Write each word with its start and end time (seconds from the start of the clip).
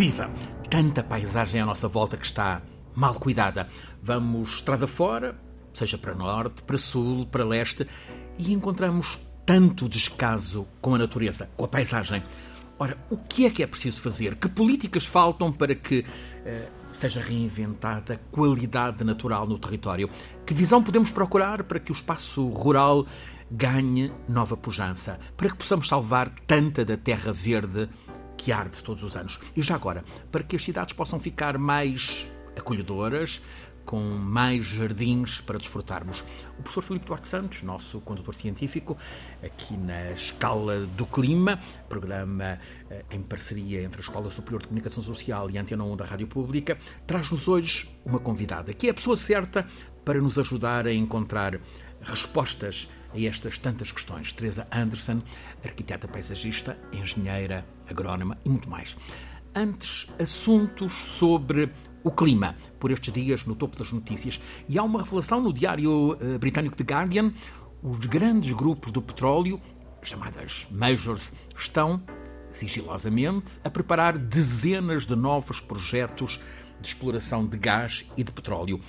Viva! 0.00 0.30
Tanta 0.70 1.04
paisagem 1.04 1.60
à 1.60 1.66
nossa 1.66 1.86
volta 1.86 2.16
que 2.16 2.24
está 2.24 2.62
mal 2.96 3.16
cuidada. 3.16 3.68
Vamos 4.02 4.54
estrada 4.54 4.86
fora, 4.86 5.38
seja 5.74 5.98
para 5.98 6.14
norte, 6.14 6.62
para 6.62 6.78
sul, 6.78 7.26
para 7.26 7.44
leste, 7.44 7.86
e 8.38 8.50
encontramos 8.54 9.20
tanto 9.44 9.90
descaso 9.90 10.66
com 10.80 10.94
a 10.94 10.98
natureza, 10.98 11.50
com 11.54 11.66
a 11.66 11.68
paisagem. 11.68 12.22
Ora, 12.78 12.96
o 13.10 13.18
que 13.18 13.44
é 13.44 13.50
que 13.50 13.62
é 13.62 13.66
preciso 13.66 14.00
fazer? 14.00 14.36
Que 14.36 14.48
políticas 14.48 15.04
faltam 15.04 15.52
para 15.52 15.74
que 15.74 16.02
eh, 16.46 16.68
seja 16.94 17.20
reinventada 17.20 18.14
a 18.14 18.34
qualidade 18.34 19.04
natural 19.04 19.46
no 19.46 19.58
território? 19.58 20.08
Que 20.46 20.54
visão 20.54 20.82
podemos 20.82 21.10
procurar 21.10 21.62
para 21.64 21.78
que 21.78 21.92
o 21.92 21.94
espaço 21.94 22.48
rural 22.48 23.06
ganhe 23.50 24.10
nova 24.26 24.56
pujança? 24.56 25.20
Para 25.36 25.50
que 25.50 25.56
possamos 25.56 25.88
salvar 25.88 26.30
tanta 26.46 26.86
da 26.86 26.96
terra 26.96 27.34
verde 27.34 27.86
que 28.40 28.52
arde 28.52 28.82
todos 28.82 29.02
os 29.02 29.16
anos? 29.16 29.38
E 29.56 29.62
já 29.62 29.74
agora, 29.74 30.04
para 30.30 30.42
que 30.42 30.56
as 30.56 30.62
cidades 30.62 30.94
possam 30.94 31.20
ficar 31.20 31.58
mais 31.58 32.26
acolhedoras, 32.56 33.40
com 33.84 34.00
mais 34.00 34.66
jardins 34.66 35.40
para 35.40 35.58
desfrutarmos. 35.58 36.24
O 36.58 36.62
professor 36.62 36.82
Filipe 36.82 37.06
Duarte 37.06 37.26
Santos, 37.26 37.62
nosso 37.62 38.00
condutor 38.00 38.34
científico, 38.34 38.96
aqui 39.42 39.76
na 39.76 40.12
Escala 40.12 40.86
do 40.96 41.04
Clima, 41.06 41.58
programa 41.88 42.60
eh, 42.88 43.04
em 43.10 43.20
parceria 43.20 43.82
entre 43.82 44.00
a 44.00 44.04
Escola 44.04 44.30
Superior 44.30 44.62
de 44.62 44.68
Comunicação 44.68 45.02
Social 45.02 45.50
e 45.50 45.58
a 45.58 45.60
Antena 45.60 45.82
1 45.82 45.96
da 45.96 46.04
Rádio 46.04 46.28
Pública, 46.28 46.78
traz-nos 47.06 47.48
hoje 47.48 47.90
uma 48.04 48.20
convidada, 48.20 48.72
que 48.72 48.86
é 48.86 48.90
a 48.90 48.94
pessoa 48.94 49.16
certa 49.16 49.66
para 50.04 50.20
nos 50.20 50.38
ajudar 50.38 50.86
a 50.86 50.92
encontrar 50.92 51.58
respostas 52.00 52.88
a 53.12 53.20
estas 53.20 53.58
tantas 53.58 53.90
questões. 53.90 54.32
Teresa 54.32 54.66
Anderson, 54.70 55.20
arquiteta 55.64 56.06
paisagista, 56.06 56.78
engenheira, 56.92 57.66
agrónoma 57.90 58.38
e 58.44 58.48
muito 58.48 58.68
mais. 58.68 58.96
Antes, 59.54 60.06
assuntos 60.18 60.92
sobre 60.92 61.70
o 62.02 62.10
clima, 62.10 62.56
por 62.78 62.90
estes 62.90 63.12
dias 63.12 63.44
no 63.44 63.54
topo 63.54 63.76
das 63.76 63.92
notícias. 63.92 64.40
E 64.68 64.78
há 64.78 64.82
uma 64.82 65.02
revelação 65.02 65.40
no 65.40 65.52
diário 65.52 66.12
uh, 66.12 66.38
britânico 66.38 66.76
The 66.76 66.84
Guardian: 66.84 67.32
os 67.82 67.98
grandes 68.06 68.52
grupos 68.52 68.92
do 68.92 69.02
petróleo, 69.02 69.60
chamadas 70.02 70.66
majors, 70.70 71.32
estão 71.56 72.02
sigilosamente 72.50 73.58
a 73.62 73.70
preparar 73.70 74.18
dezenas 74.18 75.06
de 75.06 75.14
novos 75.14 75.60
projetos 75.60 76.40
de 76.80 76.88
exploração 76.88 77.46
de 77.46 77.56
gás 77.58 78.06
e 78.16 78.24
de 78.24 78.32
petróleo. 78.32 78.80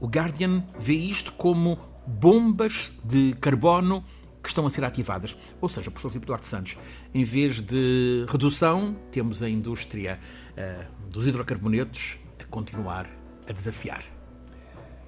O 0.00 0.06
Guardian 0.06 0.64
vê 0.78 0.94
isto 0.94 1.32
como 1.32 1.78
bombas 2.06 2.92
de 3.04 3.34
carbono 3.40 4.04
que 4.46 4.50
estão 4.50 4.64
a 4.64 4.70
ser 4.70 4.84
ativadas. 4.84 5.36
Ou 5.60 5.68
seja, 5.68 5.90
professor 5.90 6.10
Filipe 6.10 6.26
Duarte 6.26 6.46
Santos, 6.46 6.78
em 7.12 7.24
vez 7.24 7.60
de 7.60 8.24
redução, 8.28 8.96
temos 9.10 9.42
a 9.42 9.48
indústria 9.48 10.20
uh, 10.52 11.10
dos 11.10 11.26
hidrocarbonetos 11.26 12.18
continuar 12.56 13.06
a 13.46 13.52
desafiar. 13.52 14.04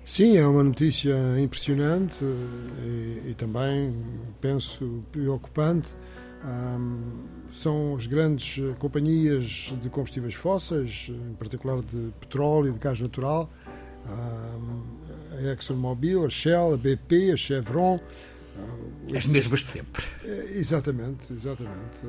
Sim, 0.05 0.37
é 0.37 0.47
uma 0.47 0.63
notícia 0.63 1.15
impressionante 1.41 2.23
e, 2.23 3.31
e 3.31 3.35
também, 3.35 3.95
penso, 4.41 5.05
preocupante. 5.13 5.95
Um, 6.45 7.27
são 7.53 7.97
as 7.97 8.07
grandes 8.07 8.61
companhias 8.79 9.75
de 9.83 9.91
combustíveis 9.91 10.35
fósseis, 10.35 11.11
em 11.11 11.35
particular 11.35 11.81
de 11.83 12.13
petróleo 12.21 12.71
e 12.71 12.73
de 12.73 12.79
gás 12.79 13.01
natural, 13.01 13.51
um, 14.07 14.83
a 15.37 15.53
ExxonMobil, 15.53 16.25
a 16.25 16.31
Shell, 16.31 16.75
a 16.75 16.77
BP, 16.77 17.33
a 17.33 17.37
Chevron. 17.37 18.01
As 19.15 19.27
mesmas 19.27 19.61
de 19.61 19.67
sempre. 19.67 20.05
É, 20.25 20.59
exatamente, 20.59 21.33
exatamente. 21.33 22.01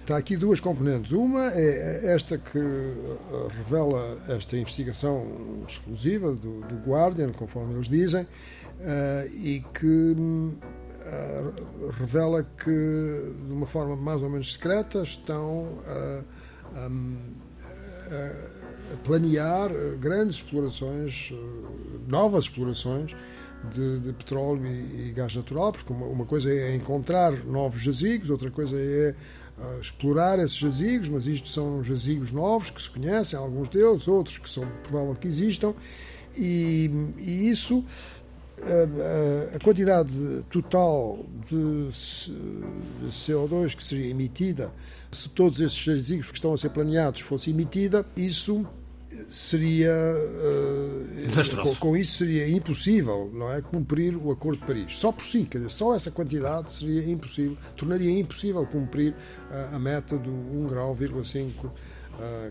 Está 0.00 0.18
aqui 0.18 0.36
duas 0.36 0.60
componentes. 0.60 1.12
Uma 1.12 1.50
é 1.52 2.12
esta 2.14 2.36
que 2.36 2.58
eh, 2.58 3.48
revela 3.56 4.18
esta 4.28 4.54
investigação 4.56 5.64
exclusiva 5.66 6.34
do, 6.34 6.60
do 6.60 6.76
Guardian, 6.86 7.32
conforme 7.32 7.74
eles 7.74 7.88
dizem, 7.88 8.26
e 9.32 9.64
que 9.72 10.12
uh, 10.12 11.90
revela 11.98 12.42
que, 12.42 13.34
de 13.46 13.52
uma 13.52 13.66
forma 13.66 13.96
mais 13.96 14.20
ou 14.20 14.28
menos 14.28 14.52
secreta, 14.52 15.02
estão 15.02 15.78
a, 15.86 16.22
a 18.92 18.96
planear 19.04 19.70
grandes 19.98 20.36
explorações, 20.36 21.32
novas 22.06 22.44
explorações 22.44 23.16
de, 23.72 24.00
de 24.00 24.12
petróleo 24.12 24.66
e, 24.66 25.08
e, 25.08 25.12
gás 25.12 25.34
natural, 25.34 25.72
porque 25.72 25.92
uma, 25.92 26.06
uma 26.06 26.24
coisa 26.24 26.52
é 26.52 26.74
encontrar 26.74 27.32
novos 27.44 27.82
jazigos, 27.82 28.30
outra 28.30 28.50
coisa 28.50 28.76
é 28.76 29.14
uh, 29.58 29.80
explorar 29.80 30.38
esses 30.38 30.56
jazigos, 30.56 31.08
mas 31.08 31.26
isto 31.26 31.48
são 31.48 31.82
jazigos 31.82 32.32
novos 32.32 32.70
que 32.70 32.80
se 32.80 32.90
conhecem, 32.90 33.38
alguns 33.38 33.68
deles, 33.68 34.08
outros 34.08 34.38
que 34.38 34.48
são 34.48 34.66
provável 34.82 35.14
que 35.14 35.26
existam, 35.26 35.74
e, 36.36 36.90
e 37.18 37.48
isso 37.48 37.84
a, 38.60 39.56
a, 39.56 39.58
quantidade 39.60 40.10
total 40.50 41.24
de, 41.48 41.88
de 41.88 43.08
CO2 43.08 43.74
que 43.74 43.84
seria 43.84 44.10
emitida 44.10 44.72
se 45.14 45.28
todos 45.28 45.60
esses 45.60 45.76
jazigos 45.76 46.28
que 46.28 46.34
estão 46.34 46.52
a 46.52 46.58
ser 46.58 46.70
planeados 46.70 47.20
fosse 47.20 47.50
emitida, 47.50 48.04
isso 48.16 48.66
seria 49.30 49.92
uh, 49.92 51.62
com, 51.62 51.74
com, 51.76 51.96
isso 51.96 52.18
seria 52.18 52.48
impossível 52.48 53.30
não 53.32 53.52
é 53.52 53.60
cumprir 53.60 54.16
o 54.16 54.30
Acordo 54.30 54.60
de 54.60 54.66
Paris. 54.66 54.98
Só 54.98 55.12
por 55.12 55.24
si 55.24 55.44
quer 55.44 55.58
dizer, 55.58 55.70
só 55.70 55.94
essa 55.94 56.10
quantidade 56.10 56.72
seria 56.72 57.08
impossível 57.10 57.56
tornaria 57.76 58.18
impossível 58.18 58.66
cumprir 58.66 59.12
uh, 59.12 59.74
a 59.74 59.78
meta 59.78 60.18
do 60.18 60.30
1 60.30 60.66
grau, 60.66 60.96
5 61.22 61.66
uh, 61.66 61.72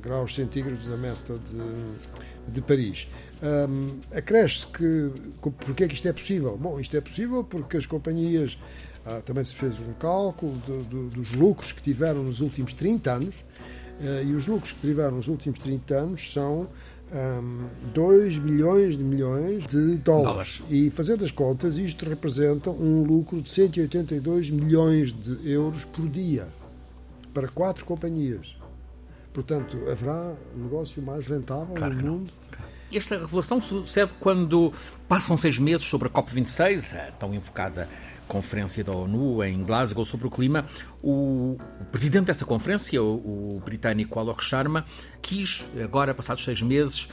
graus 0.02 0.36
centígrados 0.36 0.88
da 0.88 0.98
meta 0.98 1.40
de, 1.40 2.52
de 2.52 2.62
Paris. 2.62 3.08
Um, 3.42 4.00
acresce 4.16 4.68
que 4.68 5.12
porque 5.42 5.84
é 5.84 5.88
que 5.88 5.96
isto 5.96 6.08
é 6.08 6.14
possível? 6.14 6.58
Bom 6.58 6.80
isto 6.80 6.96
é 6.96 7.02
possível 7.02 7.44
porque 7.44 7.76
as 7.76 7.86
companhias 7.86 8.58
ah, 9.06 9.22
também 9.22 9.44
se 9.44 9.54
fez 9.54 9.80
um 9.80 9.92
cálculo 9.94 10.62
de, 10.66 10.84
de, 10.84 11.10
dos 11.10 11.34
lucros 11.34 11.74
que 11.74 11.82
tiveram 11.82 12.24
nos 12.24 12.40
últimos 12.40 12.74
30 12.74 13.12
anos 13.12 13.44
e 14.26 14.34
os 14.34 14.48
lucros 14.48 14.74
que 14.74 14.82
tiveram 14.82 15.18
nos 15.18 15.28
últimos 15.28 15.60
30 15.60 15.96
anos 15.96 16.34
são 16.34 16.68
um, 17.14 17.68
2 17.94 18.40
milhões 18.40 18.98
de 18.98 19.04
milhões 19.04 19.66
de 19.68 19.98
dólares. 19.98 20.60
dólares. 20.60 20.64
E 20.70 20.90
fazendo 20.90 21.24
as 21.24 21.32
contas, 21.32 21.78
isto 21.78 22.06
representa 22.06 22.70
um 22.70 23.04
lucro 23.04 23.42
de 23.42 23.52
182 23.52 24.50
milhões 24.50 25.14
de 25.14 25.50
euros 25.50 25.86
por 25.86 26.08
dia 26.08 26.48
para 27.34 27.48
quatro 27.48 27.86
companhias. 27.86 28.56
Portanto, 29.34 29.78
haverá 29.92 30.36
negócio 30.56 31.02
mais 31.02 31.26
rentável 31.26 31.74
claro 31.76 31.96
no 31.96 32.12
mundo? 32.12 32.34
Esta 32.94 33.18
revelação 33.18 33.60
sucede 33.60 34.14
quando 34.20 34.72
passam 35.08 35.36
seis 35.36 35.58
meses 35.58 35.88
sobre 35.88 36.08
a 36.08 36.12
COP26, 36.12 36.96
a 36.96 37.12
tão 37.14 37.34
invocada 37.34 37.90
Conferência 38.28 38.84
da 38.84 38.92
ONU 38.92 39.44
em 39.44 39.64
Glasgow 39.64 40.04
sobre 40.06 40.28
o 40.28 40.32
clima, 40.32 40.66
o, 41.02 41.58
o 41.80 41.86
presidente 41.92 42.26
dessa 42.26 42.46
conferência, 42.46 43.02
o, 43.02 43.56
o, 43.56 43.62
britânico 43.64 44.20
Alok 44.20 44.44
Sharma, 44.44 44.86
quis, 45.22 45.68
agora 45.84 46.14
passados 46.14 46.44
seis 46.44 46.62
meses, 46.62 47.04
uh, 47.04 47.10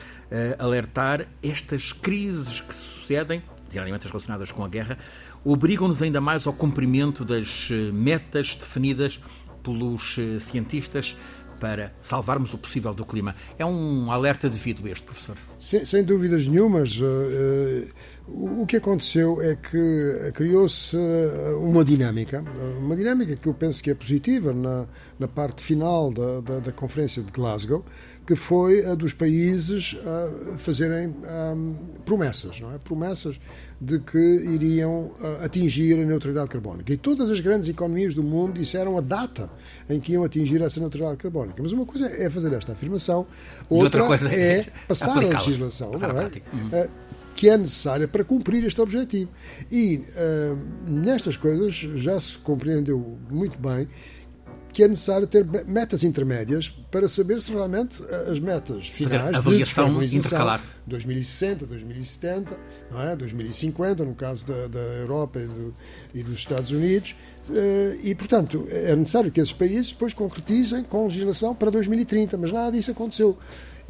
alertar 0.59 1.26
estas 1.43 1.93
crises 1.93 2.60
que 2.60 2.75
sucedem, 2.75 3.43
diariamente 3.69 4.06
relacionadas 4.06 4.50
com 4.50 4.65
a 4.65 4.69
guerra, 4.69 4.98
obrigam-nos 5.44 6.03
ainda 6.03 6.21
mais 6.21 6.47
ao 6.47 6.53
cumprimento 6.53 7.25
das 7.25 7.69
eh, 7.71 7.92
metas 7.92 8.54
definidas 8.54 9.21
pelos 9.62 10.19
uh, 10.19 10.38
cientistas 10.41 11.16
para 11.60 11.93
salvarmos 12.00 12.54
o 12.54 12.59
possível 12.59 12.92
do 12.95 13.04
clima. 13.04 13.36
É 13.59 13.65
um 13.65 14.10
alerta 14.10 14.48
devido 14.48 14.89
este, 14.89 15.04
professor? 15.04 15.36
Sem, 15.59 15.84
sem 15.84 16.03
dúvidas 16.03 16.48
nenhumas. 16.48 16.98
Uh, 16.98 17.04
uh, 17.04 18.62
o 18.62 18.66
que 18.66 18.77
aconteceu 18.77 19.41
é 19.42 19.54
que 19.57 20.33
criou-se 20.34 20.97
uma 21.60 21.84
dinâmica, 21.84 22.45
uma 22.78 22.95
dinâmica 22.97 23.34
que 23.34 23.48
eu 23.48 23.54
penso 23.54 23.83
que 23.83 23.91
é 23.91 23.95
positiva 23.95 24.53
na, 24.53 24.86
na 25.18 25.27
parte 25.27 25.62
final 25.62 26.12
da, 26.12 26.41
da, 26.41 26.59
da 26.60 26.72
Conferência 26.72 27.22
de 27.22 27.33
Glasgow, 27.33 27.84
que 28.30 28.36
foi 28.36 28.86
a 28.86 28.94
dos 28.94 29.12
países 29.12 29.97
a 30.06 30.56
fazerem 30.56 31.09
um, 31.09 31.74
promessas, 32.06 32.60
não 32.60 32.72
é? 32.72 32.78
Promessas 32.78 33.41
de 33.80 33.98
que 33.98 34.16
iriam 34.18 35.06
uh, 35.06 35.44
atingir 35.44 35.98
a 35.98 36.04
neutralidade 36.04 36.48
carbónica. 36.48 36.92
E 36.92 36.97
todas 36.97 37.28
as 37.28 37.41
grandes 37.41 37.68
economias 37.68 38.15
do 38.15 38.22
mundo 38.22 38.53
disseram 38.53 38.97
a 38.97 39.00
data 39.00 39.50
em 39.88 39.98
que 39.98 40.12
iam 40.12 40.22
atingir 40.22 40.62
essa 40.62 40.78
neutralidade 40.78 41.21
carbónica. 41.21 41.60
Mas 41.60 41.72
uma 41.72 41.84
coisa 41.84 42.06
é 42.06 42.30
fazer 42.30 42.53
esta 42.53 42.71
afirmação, 42.71 43.27
outra, 43.68 44.04
outra 44.04 44.32
é 44.32 44.65
passar 44.86 45.16
a 45.16 45.28
legislação, 45.28 45.91
não 45.91 46.21
é? 46.21 46.27
Uh, 46.27 46.91
que 47.34 47.48
é 47.48 47.59
necessária 47.59 48.06
para 48.06 48.22
cumprir 48.22 48.62
este 48.62 48.80
objetivo. 48.80 49.32
E 49.72 49.97
uh, 49.97 50.88
nestas 50.88 51.36
coisas 51.36 51.74
já 51.74 52.21
se 52.21 52.38
compreendeu 52.38 53.18
muito 53.28 53.59
bem 53.59 53.88
que 54.72 54.82
é 54.82 54.88
necessário 54.88 55.26
ter 55.26 55.44
metas 55.66 56.04
intermédias 56.04 56.68
para 56.90 57.08
saber 57.08 57.40
se 57.40 57.52
realmente 57.52 58.02
as 58.30 58.38
metas 58.38 58.88
finais 58.88 59.36
Fazer 59.36 59.36
avaliação 59.36 59.98
de 59.98 60.16
intercalar 60.16 60.62
2060, 60.86 61.66
2070, 61.66 62.56
não 62.90 63.00
é? 63.02 63.16
2050 63.16 64.04
no 64.04 64.14
caso 64.14 64.46
da, 64.46 64.66
da 64.68 64.78
Europa 64.78 65.40
e, 65.40 65.46
do, 65.46 65.74
e, 66.14 66.22
dos 66.22 66.38
Estados 66.38 66.72
Unidos 66.72 67.14
e 68.02 68.14
portanto 68.14 68.66
é 68.70 68.94
necessário 68.94 69.30
que 69.30 69.40
esses 69.40 69.52
países 69.52 69.92
depois 69.92 70.14
concretizem 70.14 70.84
com 70.84 71.04
legislação 71.04 71.54
para 71.54 71.70
2030, 71.70 72.36
mas 72.36 72.52
nada 72.52 72.72
disso 72.72 72.90
aconteceu. 72.90 73.36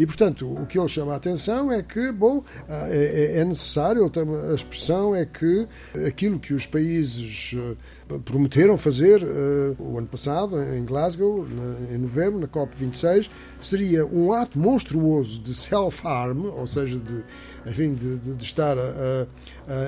E, 0.01 0.07
portanto, 0.07 0.51
o 0.51 0.65
que 0.65 0.79
ele 0.79 0.89
chama 0.89 1.13
a 1.13 1.17
atenção 1.17 1.71
é 1.71 1.83
que, 1.83 2.11
bom, 2.11 2.43
ah, 2.67 2.87
é, 2.89 3.35
é, 3.37 3.39
é 3.41 3.45
necessário, 3.45 4.11
a 4.51 4.55
expressão 4.55 5.15
é 5.15 5.27
que 5.27 5.69
aquilo 6.07 6.39
que 6.39 6.55
os 6.55 6.65
países 6.65 7.55
ah, 7.55 8.19
prometeram 8.25 8.79
fazer 8.79 9.23
uh, 9.23 9.77
o 9.79 9.99
ano 9.99 10.07
passado, 10.07 10.61
em 10.75 10.85
Glasgow, 10.85 11.47
na, 11.47 11.95
em 11.95 11.99
novembro, 11.99 12.41
na 12.41 12.49
COP26, 12.49 13.29
seria 13.61 14.07
um 14.07 14.33
ato 14.33 14.59
monstruoso 14.59 15.39
de 15.41 15.53
self-harm, 15.53 16.47
ou 16.47 16.67
seja, 16.67 16.99
de 16.99 17.23
enfim, 17.67 17.95
de, 17.95 18.17
de, 18.17 18.35
de 18.35 18.45
estar 18.45 18.79
a, 18.79 19.27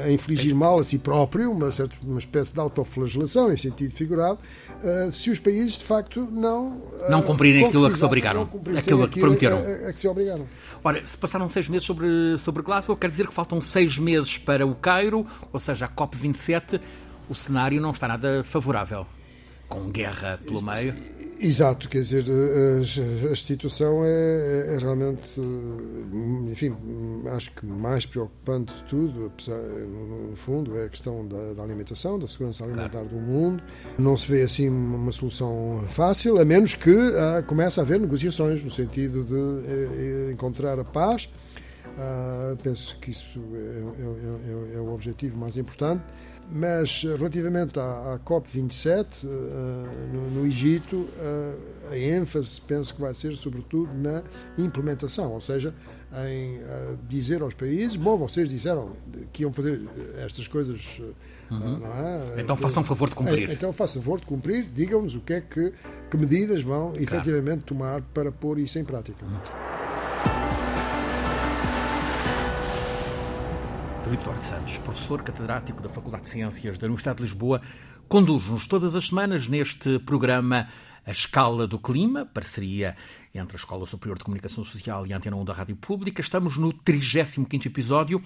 a, 0.05 0.13
infligir 0.13 0.55
mal 0.55 0.79
a 0.79 0.85
si 0.85 0.99
próprio, 0.99 1.51
uma, 1.51 1.71
certa, 1.73 1.97
uma 2.05 2.19
espécie 2.19 2.53
de 2.53 2.61
autoflagelação, 2.61 3.51
em 3.51 3.57
sentido 3.57 3.93
figurado, 3.93 4.39
uh, 4.83 5.11
se 5.11 5.31
os 5.31 5.39
países, 5.39 5.79
de 5.79 5.85
facto, 5.85 6.29
não... 6.31 6.77
Uh, 6.77 7.11
não 7.11 7.23
cumprirem 7.23 7.65
aquilo 7.65 7.87
a 7.87 7.91
que 7.91 7.99
se 7.99 8.05
obrigaram. 8.05 8.43
Aquilo 8.77 9.05
a 9.05 9.09
que 9.09 9.19
prometeram. 9.19 9.57
A, 9.57 9.89
a, 9.89 9.93
se 10.03 10.09
obrigaram. 10.09 10.47
Ora, 10.83 11.05
se 11.07 11.17
passaram 11.17 11.49
seis 11.49 11.69
meses 11.69 11.87
sobre, 11.87 12.37
sobre 12.39 12.63
Glasgow, 12.63 12.97
quer 12.97 13.09
dizer 13.09 13.27
que 13.27 13.35
faltam 13.35 13.61
seis 13.61 13.99
meses 13.99 14.37
para 14.39 14.67
o 14.67 14.75
Cairo, 14.75 15.27
ou 15.53 15.61
seja, 15.61 15.87
a 15.87 15.89
COP27, 15.89 16.81
o 17.29 17.35
cenário 17.35 17.81
não 17.81 17.91
está 17.93 18.07
nada 18.09 18.45
favorável 18.45 19.07
com 19.73 19.91
guerra 19.91 20.39
pelo 20.45 20.63
meio. 20.63 20.95
Exato, 21.41 21.89
quer 21.89 21.99
dizer, 21.99 22.25
a, 22.29 23.33
a 23.33 23.35
situação 23.35 24.05
é, 24.05 24.75
é, 24.75 24.79
realmente, 24.79 25.41
enfim, 26.49 26.73
acho 27.35 27.51
que 27.51 27.67
mais 27.67 28.07
preocupante 28.07 28.73
de 28.73 28.85
tudo, 28.85 29.27
apesar, 29.27 29.59
no, 29.59 30.37
fundo, 30.37 30.79
é 30.79 30.85
a 30.85 30.89
questão 30.89 31.27
da, 31.27 31.55
da, 31.55 31.63
alimentação, 31.65 32.17
da 32.17 32.29
segurança 32.29 32.63
alimentar 32.63 32.91
claro. 32.91 33.09
do 33.09 33.17
mundo. 33.17 33.61
Não 33.99 34.17
se 34.17 34.29
vê 34.29 34.43
assim 34.43 34.69
uma 34.69 35.11
solução 35.11 35.83
fácil, 35.89 36.41
a 36.41 36.45
menos 36.45 36.77
que 36.77 36.95
uh, 36.95 37.43
comece 37.45 37.81
a 37.81 37.83
haver 37.83 37.99
negociações 37.99 38.63
no 38.63 38.71
sentido 38.71 39.25
de 39.25 39.35
uh, 39.35 40.31
encontrar 40.31 40.79
a 40.79 40.85
paz. 40.85 41.29
Uh, 41.93 42.57
penso 42.63 42.97
que 43.01 43.11
isso 43.11 43.41
é, 43.53 43.59
é, 43.59 44.75
é, 44.75 44.77
é 44.77 44.81
o 44.81 44.95
objetivo 44.95 45.37
mais 45.37 45.57
importante. 45.57 46.05
Mas 46.51 47.03
relativamente 47.05 47.79
à, 47.79 48.15
à 48.15 48.19
COP27, 48.19 49.25
uh, 49.25 49.29
no, 50.13 50.31
no, 50.31 50.47
Egito, 50.47 50.97
uh, 50.97 51.91
a 51.91 51.99
ênfase 51.99 52.61
penso 52.61 52.95
que 52.95 53.01
vai 53.01 53.15
ser 53.15 53.33
sobretudo 53.33 53.91
na 53.95 54.23
implementação, 54.59 55.33
ou 55.33 55.41
seja, 55.41 55.75
em 56.29 56.59
uh, 56.59 56.99
dizer 57.09 57.41
aos 57.41 57.55
países: 57.55 57.97
bom, 57.97 58.19
vocês 58.19 58.51
disseram 58.51 58.93
que 59.33 59.43
iam 59.43 59.53
fazer 59.53 59.81
estas 60.23 60.47
coisas. 60.47 61.01
Uhum. 61.51 61.81
É? 62.37 62.41
Então 62.41 62.57
façam 62.57 62.83
favor 62.83 63.09
de 63.09 63.15
cumprir. 63.15 63.51
Então 63.51 63.73
façam 63.73 64.03
favor 64.03 64.21
de 64.21 64.27
cumprir, 64.27 64.65
digam-nos 64.65 65.15
o 65.15 65.21
que 65.21 65.35
é 65.35 65.41
que, 65.41 65.73
que 66.11 66.17
medidas 66.17 66.63
vão 66.63 66.91
claro. 66.91 67.03
efetivamente 67.03 67.63
tomar 67.65 68.01
para 68.15 68.33
pôr 68.33 68.59
isso 68.59 68.79
em 68.79 68.85
prática. 68.85 69.25
Uhum. 69.25 69.72
Duarte 74.21 74.45
Santos, 74.45 74.79
professor 74.79 75.23
catedrático 75.23 75.83
da 75.83 75.89
Faculdade 75.89 76.25
de 76.25 76.29
Ciências 76.29 76.77
da 76.77 76.87
Universidade 76.87 77.17
de 77.17 77.23
Lisboa, 77.23 77.63
conduz-nos 78.09 78.67
todas 78.67 78.95
as 78.95 79.07
semanas 79.07 79.49
neste 79.49 79.99
programa 80.01 80.69
A 81.07 81.11
Escala 81.11 81.67
do 81.67 81.79
Clima, 81.79 82.27
parceria 82.27 82.95
entre 83.35 83.57
a 83.57 83.59
Escola 83.59 83.87
Superior 83.87 84.19
de 84.19 84.25
Comunicação 84.25 84.65
Social 84.65 85.07
e 85.07 85.15
a 85.15 85.17
Antena 85.17 85.37
1 85.37 85.45
da 85.47 85.55
Rádio 85.55 85.77
Pública. 85.77 86.21
Estamos 86.21 86.59
no 86.59 86.73
35º 86.73 87.67
episódio. 87.67 88.23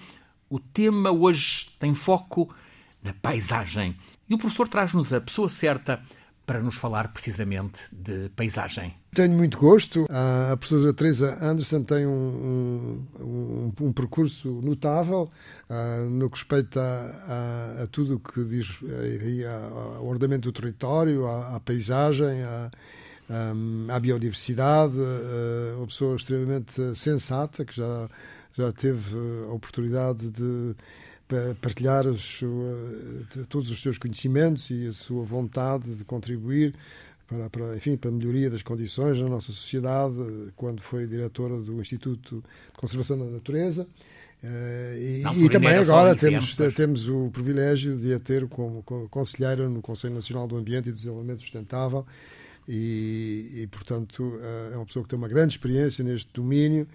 O 0.50 0.58
tema 0.58 1.12
hoje 1.12 1.70
tem 1.78 1.94
foco 1.94 2.52
na 3.00 3.12
paisagem. 3.12 3.96
E 4.28 4.34
o 4.34 4.38
professor 4.38 4.66
traz-nos 4.66 5.12
a 5.12 5.20
pessoa 5.20 5.48
certa 5.48 6.02
para 6.46 6.62
nos 6.62 6.76
falar 6.76 7.12
precisamente 7.12 7.82
de 7.92 8.28
paisagem. 8.30 8.94
Tenho 9.12 9.32
muito 9.32 9.58
gosto. 9.58 10.06
A 10.08 10.56
professora 10.56 10.94
Teresa 10.94 11.44
Anderson 11.44 11.82
tem 11.82 12.06
um, 12.06 13.04
um, 13.18 13.72
um 13.80 13.92
percurso 13.92 14.60
notável 14.62 15.28
uh, 15.68 16.08
no 16.08 16.30
que 16.30 16.36
respeita 16.36 16.80
a, 16.80 17.80
a, 17.80 17.82
a 17.82 17.86
tudo 17.88 18.16
o 18.16 18.20
que 18.20 18.44
diz 18.44 18.78
ao 19.96 20.06
ordenamento 20.06 20.52
do 20.52 20.52
território, 20.52 21.26
à, 21.26 21.58
paisagem, 21.58 22.42
à, 22.42 22.70
à 23.88 23.98
biodiversidade. 23.98 24.96
Uh, 24.96 25.78
uma 25.78 25.86
pessoa 25.88 26.14
extremamente 26.14 26.94
sensata 26.94 27.64
que 27.64 27.74
já, 27.74 28.08
já 28.52 28.70
teve 28.70 29.16
a 29.48 29.52
oportunidade 29.52 30.30
de 30.30 30.76
partilhar 31.60 32.06
os, 32.06 32.40
todos 33.48 33.70
os 33.70 33.82
seus 33.82 33.98
conhecimentos 33.98 34.70
e 34.70 34.86
a 34.86 34.92
sua 34.92 35.24
vontade 35.24 35.94
de 35.94 36.04
contribuir 36.04 36.74
para, 37.26 37.50
para, 37.50 37.76
enfim, 37.76 37.96
para 37.96 38.10
a 38.10 38.12
melhoria 38.12 38.48
das 38.48 38.62
condições 38.62 39.18
na 39.18 39.28
nossa 39.28 39.52
sociedade, 39.52 40.14
quando 40.54 40.80
foi 40.80 41.06
diretora 41.06 41.58
do 41.58 41.80
Instituto 41.80 42.36
de 42.72 42.78
Conservação 42.78 43.18
da 43.18 43.24
Natureza. 43.24 43.86
Eh, 44.42 45.22
e, 45.34 45.44
e 45.44 45.48
também 45.48 45.74
agora 45.74 46.14
temos, 46.14 46.56
temos 46.76 47.08
o 47.08 47.30
privilégio 47.30 47.96
de 47.96 48.14
a 48.14 48.20
ter 48.20 48.46
como 48.46 48.82
conselheira 49.10 49.68
no 49.68 49.82
Conselho 49.82 50.14
Nacional 50.14 50.46
do 50.46 50.56
Ambiente 50.56 50.88
e 50.88 50.92
do 50.92 50.96
Desenvolvimento 50.96 51.40
Sustentável. 51.40 52.06
E, 52.68 53.62
e, 53.62 53.66
portanto, 53.68 54.38
eh, 54.40 54.70
é 54.74 54.76
uma 54.76 54.86
pessoa 54.86 55.02
que 55.02 55.08
tem 55.08 55.18
uma 55.18 55.28
grande 55.28 55.54
experiência 55.54 56.04
neste 56.04 56.32
domínio 56.32 56.86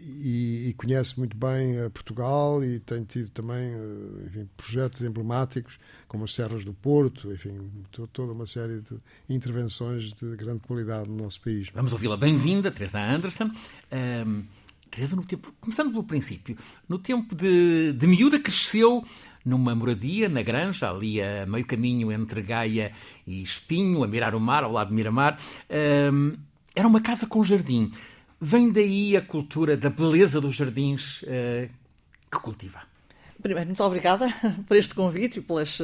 e, 0.00 0.68
e, 0.68 0.74
conhece 0.74 1.18
muito 1.18 1.36
bem 1.36 1.84
uh, 1.84 1.90
Portugal 1.90 2.64
e 2.64 2.78
tem 2.80 3.04
tido 3.04 3.28
também 3.30 3.74
uh, 3.74 4.26
enfim, 4.26 4.48
projetos 4.56 5.02
emblemáticos 5.02 5.78
como 6.08 6.24
as 6.24 6.32
Serras 6.32 6.64
do 6.64 6.72
Porto, 6.72 7.30
enfim, 7.32 7.70
toda 8.12 8.32
uma 8.32 8.46
série 8.46 8.80
de 8.80 8.98
intervenções 9.28 10.12
de 10.12 10.36
grande 10.36 10.60
qualidade 10.60 11.08
no 11.08 11.16
nosso 11.16 11.40
país. 11.40 11.70
Vamos 11.74 11.92
ouvi-la. 11.92 12.16
Bem-vinda, 12.16 12.70
Teresa 12.70 13.00
Anderson. 13.00 13.50
Um, 13.92 14.44
Teresa, 14.90 15.14
no 15.14 15.24
tempo, 15.24 15.54
começando 15.60 15.90
pelo 15.90 16.02
princípio, 16.02 16.56
no 16.88 16.98
tempo 16.98 17.34
de, 17.34 17.92
de 17.92 18.06
miúda 18.08 18.40
cresceu 18.40 19.04
numa 19.44 19.74
moradia 19.74 20.28
na 20.28 20.42
Granja, 20.42 20.90
ali 20.90 21.22
a 21.22 21.46
meio 21.46 21.64
caminho 21.64 22.10
entre 22.10 22.42
Gaia 22.42 22.92
e 23.26 23.42
Espinho, 23.42 24.02
a 24.02 24.08
mirar 24.08 24.34
o 24.34 24.40
mar, 24.40 24.64
ao 24.64 24.72
lado 24.72 24.88
de 24.88 24.94
Miramar. 24.94 25.38
Um, 26.12 26.36
era 26.74 26.86
uma 26.86 27.00
casa 27.00 27.26
com 27.26 27.44
jardim. 27.44 27.92
Vem 28.42 28.72
daí 28.72 29.14
a 29.18 29.20
cultura 29.20 29.76
da 29.76 29.90
beleza 29.90 30.40
dos 30.40 30.56
jardins 30.56 31.20
uh, 31.24 31.68
que 32.32 32.38
cultiva? 32.38 32.80
Primeiro, 33.42 33.66
muito 33.68 33.84
obrigada 33.84 34.28
por 34.66 34.78
este 34.78 34.94
convite 34.94 35.40
e 35.40 35.42
pelas, 35.42 35.82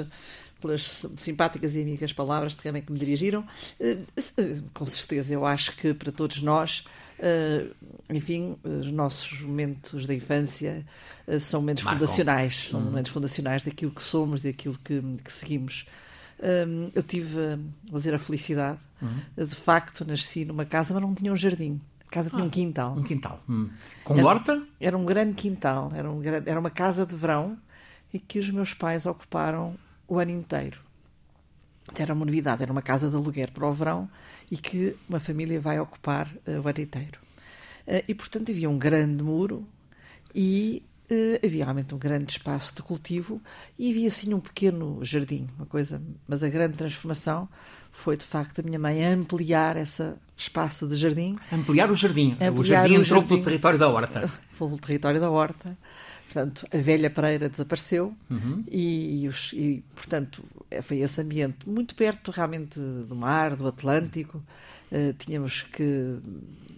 pelas 0.58 1.04
simpáticas 1.16 1.74
e 1.74 1.82
amigas 1.82 2.14
palavras 2.14 2.54
que 2.54 2.62
também 2.62 2.80
que 2.80 2.90
me 2.90 2.98
dirigiram. 2.98 3.46
Uh, 3.78 4.70
com 4.72 4.86
certeza, 4.86 5.34
eu 5.34 5.44
acho 5.44 5.76
que 5.76 5.92
para 5.92 6.10
todos 6.10 6.40
nós, 6.40 6.86
uh, 7.18 7.74
enfim, 8.08 8.56
os 8.64 8.90
nossos 8.90 9.42
momentos 9.42 10.06
da 10.06 10.14
infância 10.14 10.82
são 11.38 11.60
momentos 11.60 11.84
Marcam. 11.84 12.00
fundacionais, 12.00 12.68
são 12.70 12.80
uhum. 12.80 12.86
momentos 12.86 13.12
fundacionais 13.12 13.64
daquilo 13.64 13.90
que 13.90 14.02
somos, 14.02 14.40
daquilo 14.40 14.78
que, 14.82 15.02
que 15.22 15.32
seguimos. 15.32 15.84
eu 16.94 17.02
tive, 17.02 17.38
a 17.38 17.92
fazer 17.92 18.14
a 18.14 18.18
felicidade, 18.18 18.78
uhum. 19.02 19.44
de 19.44 19.56
facto, 19.56 20.06
nasci 20.06 20.46
numa 20.46 20.64
casa, 20.64 20.94
mas 20.94 21.02
não 21.02 21.14
tinha 21.14 21.30
um 21.30 21.36
jardim. 21.36 21.82
Casa 22.16 22.30
tinha 22.30 22.42
ah, 22.42 22.46
um 22.46 22.50
quintal. 22.50 22.96
Um 22.96 23.02
quintal. 23.02 23.42
Hum. 23.46 23.68
Com 24.02 24.14
era, 24.14 24.26
horta? 24.26 24.66
Era 24.80 24.96
um 24.96 25.04
grande 25.04 25.34
quintal. 25.34 25.90
Era, 25.94 26.10
um, 26.10 26.22
era 26.24 26.58
uma 26.58 26.70
casa 26.70 27.04
de 27.04 27.14
verão 27.14 27.58
e 28.10 28.18
que 28.18 28.38
os 28.38 28.48
meus 28.48 28.72
pais 28.72 29.04
ocuparam 29.04 29.76
o 30.08 30.18
ano 30.18 30.30
inteiro. 30.30 30.80
Era 31.94 32.14
uma 32.14 32.24
novidade, 32.24 32.62
era 32.62 32.72
uma 32.72 32.80
casa 32.80 33.10
de 33.10 33.16
aluguer 33.16 33.50
para 33.50 33.66
o 33.66 33.70
verão 33.70 34.08
e 34.50 34.56
que 34.56 34.96
uma 35.06 35.20
família 35.20 35.60
vai 35.60 35.78
ocupar 35.78 36.26
uh, 36.46 36.62
o 36.64 36.66
ano 36.66 36.80
inteiro. 36.80 37.20
Uh, 37.86 38.02
e, 38.08 38.14
portanto, 38.14 38.50
havia 38.50 38.70
um 38.70 38.78
grande 38.78 39.22
muro 39.22 39.68
e 40.34 40.82
uh, 41.10 41.46
havia 41.46 41.64
realmente 41.64 41.94
um 41.94 41.98
grande 41.98 42.32
espaço 42.32 42.74
de 42.74 42.82
cultivo 42.82 43.40
e 43.78 43.90
havia, 43.90 44.08
assim, 44.08 44.32
um 44.34 44.40
pequeno 44.40 44.98
jardim, 45.02 45.46
uma 45.56 45.66
coisa... 45.66 46.00
Mas 46.26 46.42
a 46.42 46.48
grande 46.48 46.76
transformação 46.76 47.48
foi, 47.92 48.16
de 48.16 48.24
facto, 48.24 48.60
a 48.60 48.62
minha 48.62 48.78
mãe 48.78 49.04
ampliar 49.04 49.76
esse 49.76 50.12
espaço 50.36 50.86
de 50.86 50.96
jardim. 50.96 51.36
Ampliar 51.50 51.90
o 51.90 51.94
jardim. 51.94 52.32
Ampliar 52.32 52.52
o 52.52 52.62
jardim 52.62 52.94
entrou 52.94 53.20
jardim, 53.20 53.28
pelo 53.28 53.42
território 53.42 53.78
da 53.78 53.88
horta. 53.88 54.30
Pelo 54.58 54.78
território 54.78 55.20
da 55.20 55.30
horta. 55.30 55.76
Portanto, 56.26 56.66
a 56.72 56.76
velha 56.78 57.08
Pereira 57.08 57.48
desapareceu 57.48 58.14
uhum. 58.28 58.64
e, 58.68 59.28
e, 59.54 59.84
portanto, 59.94 60.42
foi 60.82 60.98
esse 60.98 61.20
ambiente 61.20 61.68
muito 61.68 61.94
perto 61.94 62.30
realmente 62.30 62.80
do 62.80 63.14
mar, 63.14 63.54
do 63.54 63.66
Atlântico 63.66 64.42
uh, 64.92 65.12
tínhamos 65.18 65.62
que 65.62 66.18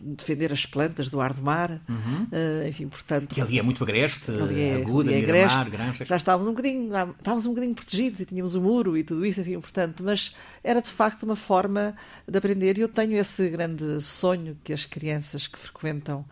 defender 0.00 0.52
as 0.52 0.64
plantas 0.64 1.08
do 1.08 1.20
ar 1.20 1.32
do 1.32 1.42
mar, 1.42 1.70
uhum. 1.88 2.26
uh, 2.32 2.68
enfim, 2.68 2.88
portanto... 2.88 3.34
Que 3.34 3.40
ali 3.40 3.58
é 3.58 3.62
muito 3.62 3.82
agreste, 3.82 4.30
é, 4.30 4.76
aguda, 4.76 5.12
é 5.12 5.18
agreste, 5.18 5.70
granja. 5.70 6.04
Já 6.04 6.16
estávamos 6.16 6.48
um, 6.48 6.54
bocadinho, 6.54 6.92
estávamos 7.18 7.46
um 7.46 7.50
bocadinho 7.50 7.74
protegidos 7.74 8.20
e 8.20 8.24
tínhamos 8.24 8.54
o 8.54 8.60
muro 8.60 8.96
e 8.96 9.02
tudo 9.02 9.26
isso, 9.26 9.40
enfim, 9.40 9.58
portanto, 9.60 10.02
mas 10.04 10.34
era 10.62 10.80
de 10.80 10.90
facto 10.90 11.24
uma 11.24 11.36
forma 11.36 11.94
de 12.26 12.38
aprender 12.38 12.78
e 12.78 12.82
eu 12.82 12.88
tenho 12.88 13.16
esse 13.16 13.48
grande 13.48 14.00
sonho 14.00 14.56
que 14.62 14.72
as 14.72 14.86
crianças 14.86 15.46
que 15.46 15.58
frequentam 15.58 16.24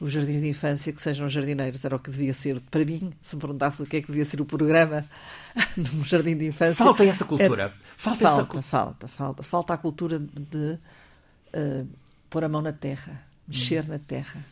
os 0.00 0.12
jardins 0.12 0.40
de 0.40 0.48
infância 0.48 0.92
que 0.92 1.02
sejam 1.02 1.28
jardineiros, 1.28 1.84
era 1.84 1.94
o 1.94 1.98
que 1.98 2.10
devia 2.10 2.32
ser. 2.32 2.58
Para 2.70 2.84
mim, 2.86 3.12
se 3.20 3.36
me 3.36 3.40
perguntasse 3.40 3.82
o 3.82 3.86
que 3.86 3.98
é 3.98 4.00
que 4.00 4.06
devia 4.06 4.24
ser 4.24 4.40
o 4.40 4.46
programa 4.46 5.04
num 5.76 6.02
jardim 6.04 6.34
de 6.34 6.46
infância. 6.46 6.82
Falta 6.82 7.04
essa 7.04 7.24
cultura. 7.24 7.64
É, 7.64 7.72
falta, 7.98 8.18
falta, 8.18 8.58
essa... 8.58 8.62
falta, 8.62 9.08
falta, 9.08 9.42
falta 9.42 9.74
a 9.74 9.76
cultura 9.76 10.18
de 10.18 10.78
uh, 11.54 11.88
pôr 12.28 12.44
a 12.44 12.48
mão 12.48 12.62
na 12.62 12.72
terra, 12.72 13.22
mexer 13.46 13.84
hum. 13.84 13.88
na 13.88 13.98
terra, 13.98 14.44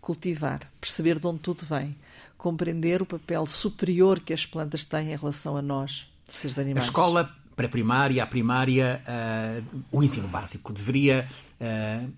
cultivar, 0.00 0.60
perceber 0.80 1.18
de 1.18 1.26
onde 1.26 1.40
tudo 1.40 1.64
vem, 1.64 1.96
compreender 2.36 3.00
o 3.00 3.06
papel 3.06 3.46
superior 3.46 4.20
que 4.20 4.32
as 4.32 4.44
plantas 4.44 4.84
têm 4.84 5.12
em 5.12 5.16
relação 5.16 5.56
a 5.56 5.62
nós, 5.62 6.06
seres 6.28 6.58
animais. 6.58 6.84
A 6.84 6.88
escola 6.88 7.34
pré-primária, 7.56 8.22
a 8.22 8.26
primária, 8.26 9.02
uh, 9.08 9.82
o 9.90 10.02
ensino 10.02 10.28
básico 10.28 10.72
deveria 10.72 11.28
uh, 11.60 12.12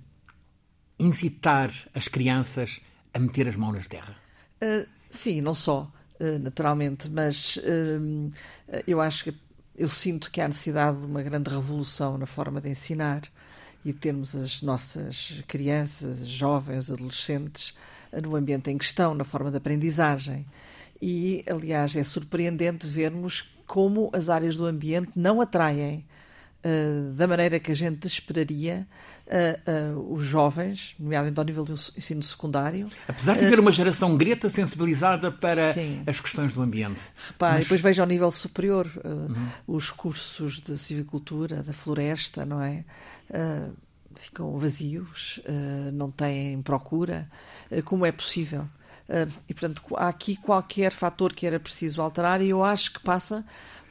incitar 0.99 1.71
as 1.95 2.09
crianças 2.09 2.81
a 3.15 3.19
meter 3.19 3.49
as 3.49 3.57
mãos 3.57 3.75
na 3.75 3.83
terra? 3.83 4.17
Uh, 4.63 4.87
sim, 5.11 5.41
não 5.41 5.55
só, 5.55 5.91
naturalmente, 6.41 7.11
mas 7.11 7.59
eu 8.87 9.03
acho 9.03 9.25
que 9.25 9.35
eu 9.77 9.89
sinto 9.89 10.31
que 10.31 10.41
há 10.41 10.49
necessidade 10.49 11.01
de 11.01 11.07
uma 11.07 11.23
grande 11.23 11.51
revolução 11.51 12.17
na 12.17 12.25
forma 12.25 12.59
de 12.59 12.71
ensinar 12.71 13.21
e 13.87 13.93
termos 13.93 14.35
as 14.35 14.63
nossas 14.63 15.45
crianças, 15.47 16.27
jovens, 16.27 16.91
adolescentes 16.91 17.73
no 18.21 18.35
ambiente 18.35 18.69
em 18.69 18.77
questão, 18.77 19.15
na 19.15 19.23
forma 19.23 19.49
de 19.49 19.59
aprendizagem. 19.59 20.45
E, 21.01 21.45
aliás, 21.49 21.95
é 21.95 22.03
surpreendente 22.03 22.85
vermos 22.85 23.49
como 23.65 24.11
as 24.13 24.29
áreas 24.29 24.57
do 24.57 24.67
ambiente 24.67 25.13
não 25.15 25.41
atraem 25.41 26.05
uh, 26.65 27.13
da 27.13 27.29
maneira 27.29 27.61
que 27.61 27.71
a 27.71 27.77
gente 27.77 28.09
esperaria 28.09 28.89
uh, 29.27 29.95
uh, 29.95 30.15
os 30.15 30.25
jovens, 30.25 30.97
nomeadamente 30.99 31.39
ao 31.39 31.45
nível 31.45 31.65
do 31.65 31.75
ensino 31.75 32.23
secundário. 32.25 32.89
Apesar 33.07 33.37
de 33.37 33.45
haver 33.45 33.61
uma 33.61 33.71
geração 33.71 34.17
greta 34.17 34.49
sensibilizada 34.49 35.31
para 35.31 35.75
sim. 35.75 36.03
as 36.07 36.19
questões 36.19 36.55
do 36.55 36.61
ambiente. 36.61 37.03
Repare, 37.29 37.55
Mas... 37.55 37.65
depois 37.65 37.81
veja 37.81 38.03
ao 38.03 38.09
nível 38.09 38.33
superior 38.33 38.91
uhum. 39.05 39.49
os 39.67 39.91
cursos 39.91 40.61
de 40.61 40.77
civicultura, 40.77 41.63
da 41.63 41.73
floresta, 41.73 42.45
não 42.45 42.61
é? 42.61 42.85
Ficam 44.15 44.57
vazios, 44.57 45.41
não 45.93 46.11
têm 46.11 46.63
procura. 46.63 47.29
como 47.85 48.07
é 48.07 48.13
possível? 48.13 48.67
e, 49.49 49.55
portanto, 49.55 49.83
há 49.97 50.09
aqui 50.09 50.37
qualquer 50.37 50.91
fator 50.91 51.33
que 51.33 51.47
era 51.47 51.61
preciso 51.61 52.03
alterar 52.03 52.43
e 52.43 52.49
eu 52.49 52.65
acho 52.65 52.93
que 52.93 53.01
passa 53.01 53.45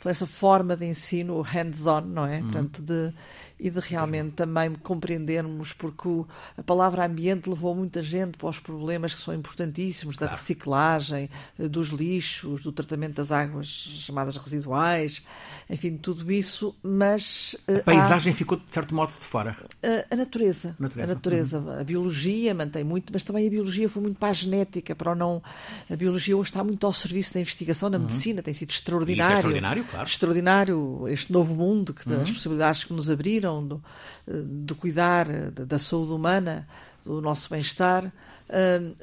por 0.05 0.11
essa 0.11 0.27
forma 0.27 0.77
de 0.77 0.85
ensino 0.85 1.41
hands-on, 1.41 2.01
não 2.01 2.27
é? 2.27 2.37
Uhum. 2.37 2.43
Portanto, 2.43 2.83
de 2.83 3.11
e 3.59 3.69
de 3.69 3.79
realmente 3.79 4.33
também 4.33 4.73
compreendermos, 4.73 5.71
porque 5.71 6.07
o, 6.07 6.27
a 6.57 6.63
palavra 6.63 7.05
ambiente 7.05 7.49
levou 7.49 7.73
muita 7.73 8.03
gente 8.03 8.37
para 8.37 8.49
os 8.49 8.59
problemas 8.59 9.13
que 9.13 9.21
são 9.21 9.33
importantíssimos, 9.33 10.17
da 10.17 10.27
reciclagem, 10.27 11.29
eh, 11.57 11.67
dos 11.67 11.87
lixos, 11.89 12.63
do 12.63 12.71
tratamento 12.71 13.15
das 13.15 13.31
águas 13.31 13.67
chamadas 13.67 14.35
residuais, 14.35 15.23
enfim, 15.69 15.95
tudo 15.95 16.29
isso, 16.31 16.75
mas... 16.83 17.55
Eh, 17.67 17.77
a 17.77 17.83
paisagem 17.83 18.33
há, 18.33 18.35
ficou, 18.35 18.57
de 18.57 18.69
certo 18.69 18.93
modo, 18.93 19.11
de 19.11 19.25
fora. 19.25 19.55
A, 19.81 20.13
a 20.13 20.17
natureza. 20.17 20.75
natureza. 20.77 21.11
A 21.11 21.15
natureza. 21.15 21.59
Uhum. 21.59 21.79
A 21.79 21.83
biologia 21.83 22.53
mantém 22.53 22.83
muito, 22.83 23.11
mas 23.13 23.23
também 23.23 23.47
a 23.47 23.49
biologia 23.49 23.87
foi 23.87 24.01
muito 24.01 24.17
para 24.17 24.29
a 24.29 24.33
genética, 24.33 24.93
para 24.93 25.13
o 25.13 25.15
não... 25.15 25.41
A 25.89 25.95
biologia 25.95 26.35
hoje 26.35 26.49
está 26.49 26.61
muito 26.61 26.85
ao 26.85 26.91
serviço 26.91 27.33
da 27.33 27.39
investigação, 27.39 27.89
da 27.89 27.97
uhum. 27.97 28.03
medicina, 28.03 28.43
tem 28.43 28.53
sido 28.53 28.71
extraordinário. 28.71 29.23
Isso 29.23 29.31
é 29.31 29.35
extraordinário, 29.37 29.85
claro. 29.85 29.94
Extraordinário 30.03 31.07
este 31.07 31.31
novo 31.31 31.55
mundo, 31.55 31.93
que, 31.93 32.07
uhum. 32.11 32.21
as 32.21 32.31
possibilidades 32.31 32.83
que 32.83 32.93
nos 32.93 33.09
abriram, 33.09 33.65
do, 33.65 33.83
do 34.25 34.75
cuidar 34.75 35.27
da 35.51 35.79
saúde 35.79 36.11
humana, 36.11 36.67
do 37.05 37.21
nosso 37.21 37.49
bem-estar, 37.49 38.11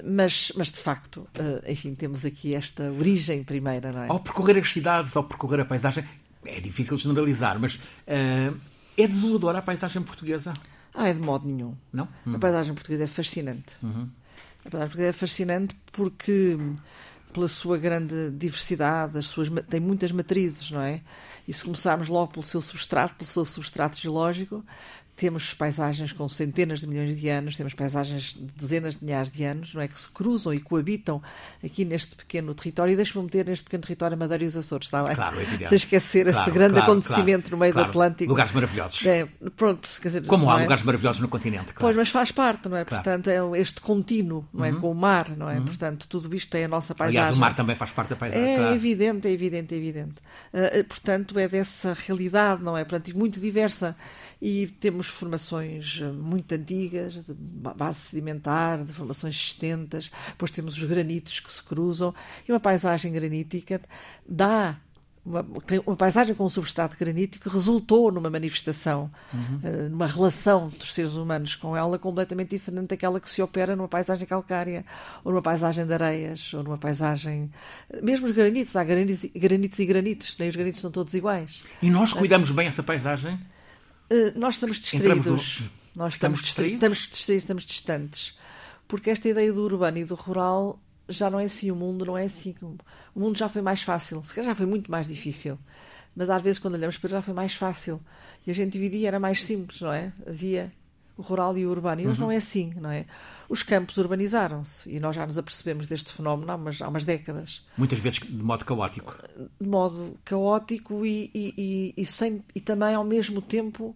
mas, 0.04 0.52
mas 0.56 0.70
de 0.70 0.78
facto, 0.78 1.26
ah, 1.38 1.70
enfim, 1.70 1.94
temos 1.94 2.24
aqui 2.24 2.54
esta 2.54 2.90
origem 2.92 3.42
primeira, 3.42 3.92
não 3.92 4.02
é? 4.04 4.08
Ao 4.08 4.20
percorrer 4.20 4.58
as 4.58 4.72
cidades, 4.72 5.16
ao 5.16 5.24
percorrer 5.24 5.60
a 5.60 5.64
paisagem, 5.64 6.04
é 6.44 6.60
difícil 6.60 6.98
generalizar, 6.98 7.58
mas 7.58 7.76
uh, 7.76 8.56
é 8.96 9.06
desoladora 9.06 9.58
a 9.58 9.62
paisagem 9.62 10.02
portuguesa? 10.02 10.52
Ah, 10.94 11.08
é 11.08 11.14
de 11.14 11.20
modo 11.20 11.46
nenhum. 11.46 11.74
Não? 11.92 12.08
Hum. 12.26 12.36
A 12.36 12.38
paisagem 12.38 12.74
portuguesa 12.74 13.04
é 13.04 13.06
fascinante. 13.06 13.76
Uhum. 13.82 14.08
A 14.64 14.70
paisagem 14.70 14.88
portuguesa 14.88 15.08
é 15.08 15.12
fascinante 15.12 15.76
porque, 15.92 16.58
pela 17.32 17.48
sua 17.48 17.78
grande 17.78 18.30
diversidade, 18.30 19.18
as 19.18 19.26
suas, 19.26 19.48
tem 19.68 19.80
muitas 19.80 20.12
matrizes, 20.12 20.70
não 20.70 20.80
é? 20.80 21.00
E 21.46 21.52
se 21.52 21.64
começarmos 21.64 22.08
logo 22.08 22.32
pelo 22.32 22.44
seu 22.44 22.60
substrato, 22.60 23.16
pelo 23.16 23.28
seu 23.28 23.44
substrato 23.44 23.98
geológico, 23.98 24.64
temos 25.14 25.52
paisagens 25.54 26.12
com 26.12 26.28
centenas 26.28 26.80
de 26.80 26.86
milhões 26.86 27.18
de 27.18 27.28
anos, 27.28 27.56
temos 27.56 27.74
paisagens 27.74 28.34
de 28.34 28.52
dezenas 28.56 28.96
de 28.96 29.04
milhares 29.04 29.30
de 29.30 29.44
anos, 29.44 29.74
não 29.74 29.82
é? 29.82 29.86
Que 29.86 29.98
se 29.98 30.08
cruzam 30.08 30.52
e 30.54 30.58
coabitam 30.58 31.22
aqui 31.62 31.84
neste 31.84 32.16
pequeno 32.16 32.54
território. 32.54 32.92
E 32.92 32.96
deixe-me 32.96 33.22
meter 33.22 33.46
neste 33.46 33.64
pequeno 33.64 33.82
território 33.82 34.14
a 34.14 34.18
Madeira 34.18 34.44
e 34.44 34.46
os 34.46 34.56
Açores, 34.56 34.86
está 34.86 35.02
bem? 35.02 35.14
Claro, 35.14 35.38
é 35.38 35.42
evidente. 35.42 35.68
Sem 35.68 35.76
esquecer 35.76 36.24
claro, 36.24 36.40
esse 36.40 36.50
grande 36.50 36.74
claro, 36.74 36.92
acontecimento 36.92 37.42
claro, 37.42 37.56
no 37.56 37.56
meio 37.58 37.74
do 37.74 37.80
Atlântico. 37.80 38.30
Lugares 38.30 38.52
maravilhosos. 38.52 39.06
É, 39.06 39.28
pronto, 39.54 39.88
quer 40.00 40.08
dizer, 40.08 40.26
Como 40.26 40.50
há 40.50 40.58
é? 40.58 40.62
lugares 40.62 40.82
maravilhosos 40.82 41.20
no 41.20 41.28
continente, 41.28 41.74
Pois, 41.78 41.94
mas 41.94 42.08
faz 42.08 42.32
parte, 42.32 42.68
não 42.68 42.76
é? 42.76 42.84
Portanto, 42.84 43.28
é 43.28 43.38
este 43.60 43.80
contínuo, 43.80 44.46
não 44.52 44.64
é? 44.64 44.72
Uhum. 44.72 44.80
Com 44.80 44.90
o 44.92 44.94
mar, 44.94 45.30
não 45.36 45.48
é? 45.48 45.58
Uhum. 45.58 45.64
Portanto, 45.64 46.08
tudo 46.08 46.34
isto 46.34 46.54
é 46.54 46.64
a 46.64 46.68
nossa 46.68 46.94
paisagem. 46.94 47.20
Aliás, 47.20 47.36
o 47.36 47.40
mar 47.40 47.54
também 47.54 47.76
faz 47.76 47.92
parte 47.92 48.10
da 48.10 48.16
paisagem. 48.16 48.44
É 48.44 48.72
evidente, 48.72 49.28
é 49.28 49.30
evidente, 49.30 49.74
é 49.74 49.78
evidente. 49.78 50.14
Uh, 50.52 50.84
portanto, 50.84 51.38
é 51.38 51.46
dessa 51.46 51.94
realidade, 52.06 52.62
não 52.62 52.76
é? 52.76 52.84
Portanto, 52.84 53.16
muito 53.16 53.38
diversa 53.38 53.94
e 54.44 54.66
temos 54.66 55.06
formações 55.06 56.00
eh, 56.02 56.10
muito 56.10 56.52
antigas, 56.52 57.14
de 57.14 57.32
base 57.32 58.00
sedimentar, 58.00 58.82
de 58.82 58.92
formações 58.92 59.36
existentes, 59.36 60.10
depois 60.26 60.50
temos 60.50 60.76
os 60.76 60.82
granitos 60.82 61.38
que 61.38 61.52
se 61.52 61.62
cruzam, 61.62 62.12
e 62.46 62.50
uma 62.50 62.58
paisagem 62.58 63.12
granítica 63.12 63.80
dá 64.28 64.76
uma, 65.24 65.46
uma, 65.86 65.94
paisagem 65.94 66.34
com 66.34 66.44
um 66.44 66.48
substrato 66.48 66.96
granítico 66.98 67.48
resultou 67.48 68.10
numa 68.10 68.28
manifestação, 68.28 69.08
uhum. 69.32 69.60
uh, 69.62 69.88
numa 69.88 70.08
relação 70.08 70.68
dos 70.68 70.92
seres 70.92 71.12
humanos 71.12 71.54
com 71.54 71.76
ela 71.76 71.96
completamente 71.96 72.50
diferente 72.50 72.88
daquela 72.88 73.20
que 73.20 73.30
se 73.30 73.40
opera 73.40 73.76
numa 73.76 73.86
paisagem 73.86 74.26
calcária, 74.26 74.84
ou 75.22 75.30
numa 75.30 75.42
paisagem 75.42 75.86
de 75.86 75.94
areias, 75.94 76.52
ou 76.52 76.64
numa 76.64 76.78
paisagem. 76.78 77.48
Mesmo 78.02 78.26
os 78.26 78.32
granitos, 78.32 78.74
há 78.74 78.82
granitos, 78.82 79.24
granitos 79.36 79.78
e 79.78 79.86
granitos, 79.86 80.36
nem 80.36 80.48
os 80.48 80.56
granitos 80.56 80.80
são 80.80 80.90
todos 80.90 81.14
iguais. 81.14 81.62
E 81.80 81.88
nós 81.88 82.12
cuidamos 82.12 82.50
bem 82.50 82.66
essa 82.66 82.82
paisagem? 82.82 83.38
Eh, 84.12 84.32
nós 84.36 84.54
estamos 84.54 84.78
distraídos. 84.78 85.60
No... 85.60 85.70
Nós 85.94 86.14
estamos, 86.14 86.40
estamos 86.40 86.42
distraídos? 86.42 86.74
Estamos 86.74 86.98
distraídos, 86.98 87.42
estamos 87.42 87.64
distantes. 87.64 88.38
Porque 88.86 89.08
esta 89.08 89.26
ideia 89.28 89.50
do 89.50 89.62
urbano 89.62 89.96
e 89.96 90.04
do 90.04 90.14
rural 90.14 90.78
já 91.08 91.30
não 91.30 91.40
é 91.40 91.44
assim. 91.46 91.70
O 91.70 91.76
mundo 91.76 92.04
não 92.04 92.18
é 92.18 92.24
assim. 92.24 92.54
O 93.14 93.20
mundo 93.20 93.38
já 93.38 93.48
foi 93.48 93.62
mais 93.62 93.82
fácil. 93.82 94.22
Se 94.22 94.34
calhar 94.34 94.50
já 94.50 94.54
foi 94.54 94.66
muito 94.66 94.90
mais 94.90 95.08
difícil. 95.08 95.58
Mas 96.14 96.28
às 96.28 96.42
vezes, 96.42 96.58
quando 96.58 96.74
olhamos 96.74 96.98
para 96.98 97.08
ele, 97.08 97.16
já 97.16 97.22
foi 97.22 97.32
mais 97.32 97.54
fácil. 97.54 97.98
E 98.46 98.50
a 98.50 98.54
gente 98.54 98.72
dividia, 98.72 99.08
era 99.08 99.18
mais 99.18 99.42
simples, 99.42 99.80
não 99.80 99.92
é? 99.92 100.12
Havia 100.26 100.70
o 101.16 101.22
rural 101.22 101.56
e 101.56 101.66
o 101.66 101.70
urbano. 101.70 102.00
E 102.00 102.06
hoje 102.06 102.20
uhum. 102.20 102.26
não 102.26 102.32
é 102.32 102.36
assim, 102.36 102.72
não 102.76 102.90
é? 102.90 103.06
Os 103.48 103.62
campos 103.62 103.98
urbanizaram-se 103.98 104.90
e 104.90 104.98
nós 104.98 105.14
já 105.14 105.26
nos 105.26 105.36
apercebemos 105.36 105.86
deste 105.86 106.12
fenómeno 106.12 106.50
há 106.50 106.54
umas, 106.54 106.80
há 106.80 106.88
umas 106.88 107.04
décadas. 107.04 107.64
Muitas 107.76 107.98
vezes 107.98 108.20
de 108.20 108.42
modo 108.42 108.64
caótico. 108.64 109.16
De 109.60 109.68
modo 109.68 110.18
caótico 110.24 111.04
e, 111.04 111.30
e, 111.34 111.54
e, 111.56 111.94
e, 111.96 112.06
sem, 112.06 112.42
e 112.54 112.60
também, 112.60 112.94
ao 112.94 113.04
mesmo 113.04 113.42
tempo, 113.42 113.94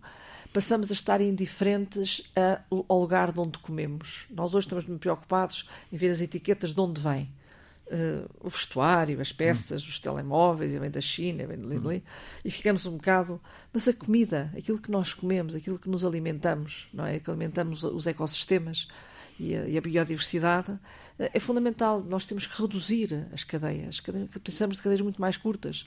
passamos 0.52 0.90
a 0.90 0.92
estar 0.94 1.20
indiferentes 1.20 2.22
a, 2.36 2.60
ao 2.70 3.00
lugar 3.00 3.32
de 3.32 3.40
onde 3.40 3.58
comemos. 3.58 4.26
Nós 4.30 4.54
hoje 4.54 4.66
estamos 4.66 4.86
muito 4.86 5.00
preocupados 5.00 5.68
em 5.92 5.96
ver 5.96 6.10
as 6.10 6.20
etiquetas 6.20 6.74
de 6.74 6.80
onde 6.80 7.00
vem. 7.00 7.30
Uh, 7.88 8.28
o 8.40 8.48
vestuário, 8.48 9.20
as 9.20 9.32
peças, 9.32 9.84
hum. 9.84 9.88
os 9.88 10.00
telemóveis, 10.00 10.74
e 10.74 10.78
vem 10.78 10.90
da 10.90 11.00
China, 11.00 11.46
vem 11.46 11.56
de 11.56 11.66
hum. 11.66 12.02
e 12.44 12.50
ficamos 12.50 12.84
um 12.84 12.96
bocado. 12.96 13.40
Mas 13.72 13.86
a 13.86 13.92
comida, 13.92 14.52
aquilo 14.56 14.78
que 14.80 14.90
nós 14.90 15.14
comemos, 15.14 15.54
aquilo 15.54 15.78
que 15.78 15.88
nos 15.88 16.04
alimentamos, 16.04 16.88
não 16.92 17.06
é? 17.06 17.20
Que 17.20 17.30
alimentamos 17.30 17.84
os 17.84 18.06
ecossistemas 18.06 18.88
e 19.38 19.54
a, 19.54 19.68
e 19.68 19.78
a 19.78 19.80
biodiversidade, 19.80 20.72
uh, 20.72 20.80
é 21.18 21.38
fundamental. 21.38 22.02
Nós 22.02 22.26
temos 22.26 22.46
que 22.46 22.60
reduzir 22.60 23.28
as 23.32 23.44
cadeias, 23.44 24.02
precisamos 24.42 24.78
de 24.78 24.82
cadeias 24.82 25.00
muito 25.00 25.20
mais 25.20 25.36
curtas. 25.36 25.86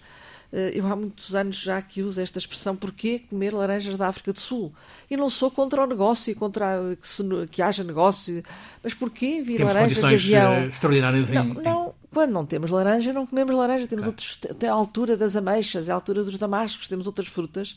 Eh, 0.51 0.71
eu 0.73 0.87
há 0.87 0.95
muitos 0.95 1.35
anos 1.35 1.57
já 1.57 1.81
que 1.81 2.01
uso 2.01 2.19
esta 2.19 2.39
expressão, 2.39 2.75
porquê 2.75 3.19
comer 3.29 3.53
laranjas 3.53 3.95
da 3.95 4.07
África 4.07 4.33
do 4.33 4.39
Sul? 4.39 4.73
E 5.09 5.15
não 5.15 5.29
sou 5.29 5.51
contra 5.51 5.83
o 5.83 5.87
negócio, 5.87 6.35
contra 6.35 6.97
que, 6.99 7.07
se, 7.07 7.23
que 7.51 7.61
haja 7.61 7.83
negócio, 7.83 8.43
mas 8.83 8.93
porquê 8.93 9.41
vir 9.41 9.57
Temos 9.57 9.73
laranjas 9.73 9.97
de 9.97 10.05
avião? 10.15 10.53
Eh, 10.53 10.65
extraordinárias 10.67 11.31
não, 11.31 11.43
em, 11.43 11.53
não, 11.53 11.93
quando 12.11 12.31
não 12.31 12.45
temos 12.45 12.71
laranja, 12.71 13.13
não 13.13 13.25
comemos 13.25 13.55
laranja, 13.55 13.87
temos 13.87 14.05
claro. 14.05 14.11
outros, 14.11 14.39
tem 14.57 14.69
a 14.69 14.73
altura 14.73 15.15
das 15.15 15.35
ameixas, 15.35 15.89
a 15.89 15.93
altura 15.93 16.23
dos 16.23 16.37
damascos, 16.37 16.87
temos 16.87 17.05
outras 17.05 17.27
frutas 17.27 17.75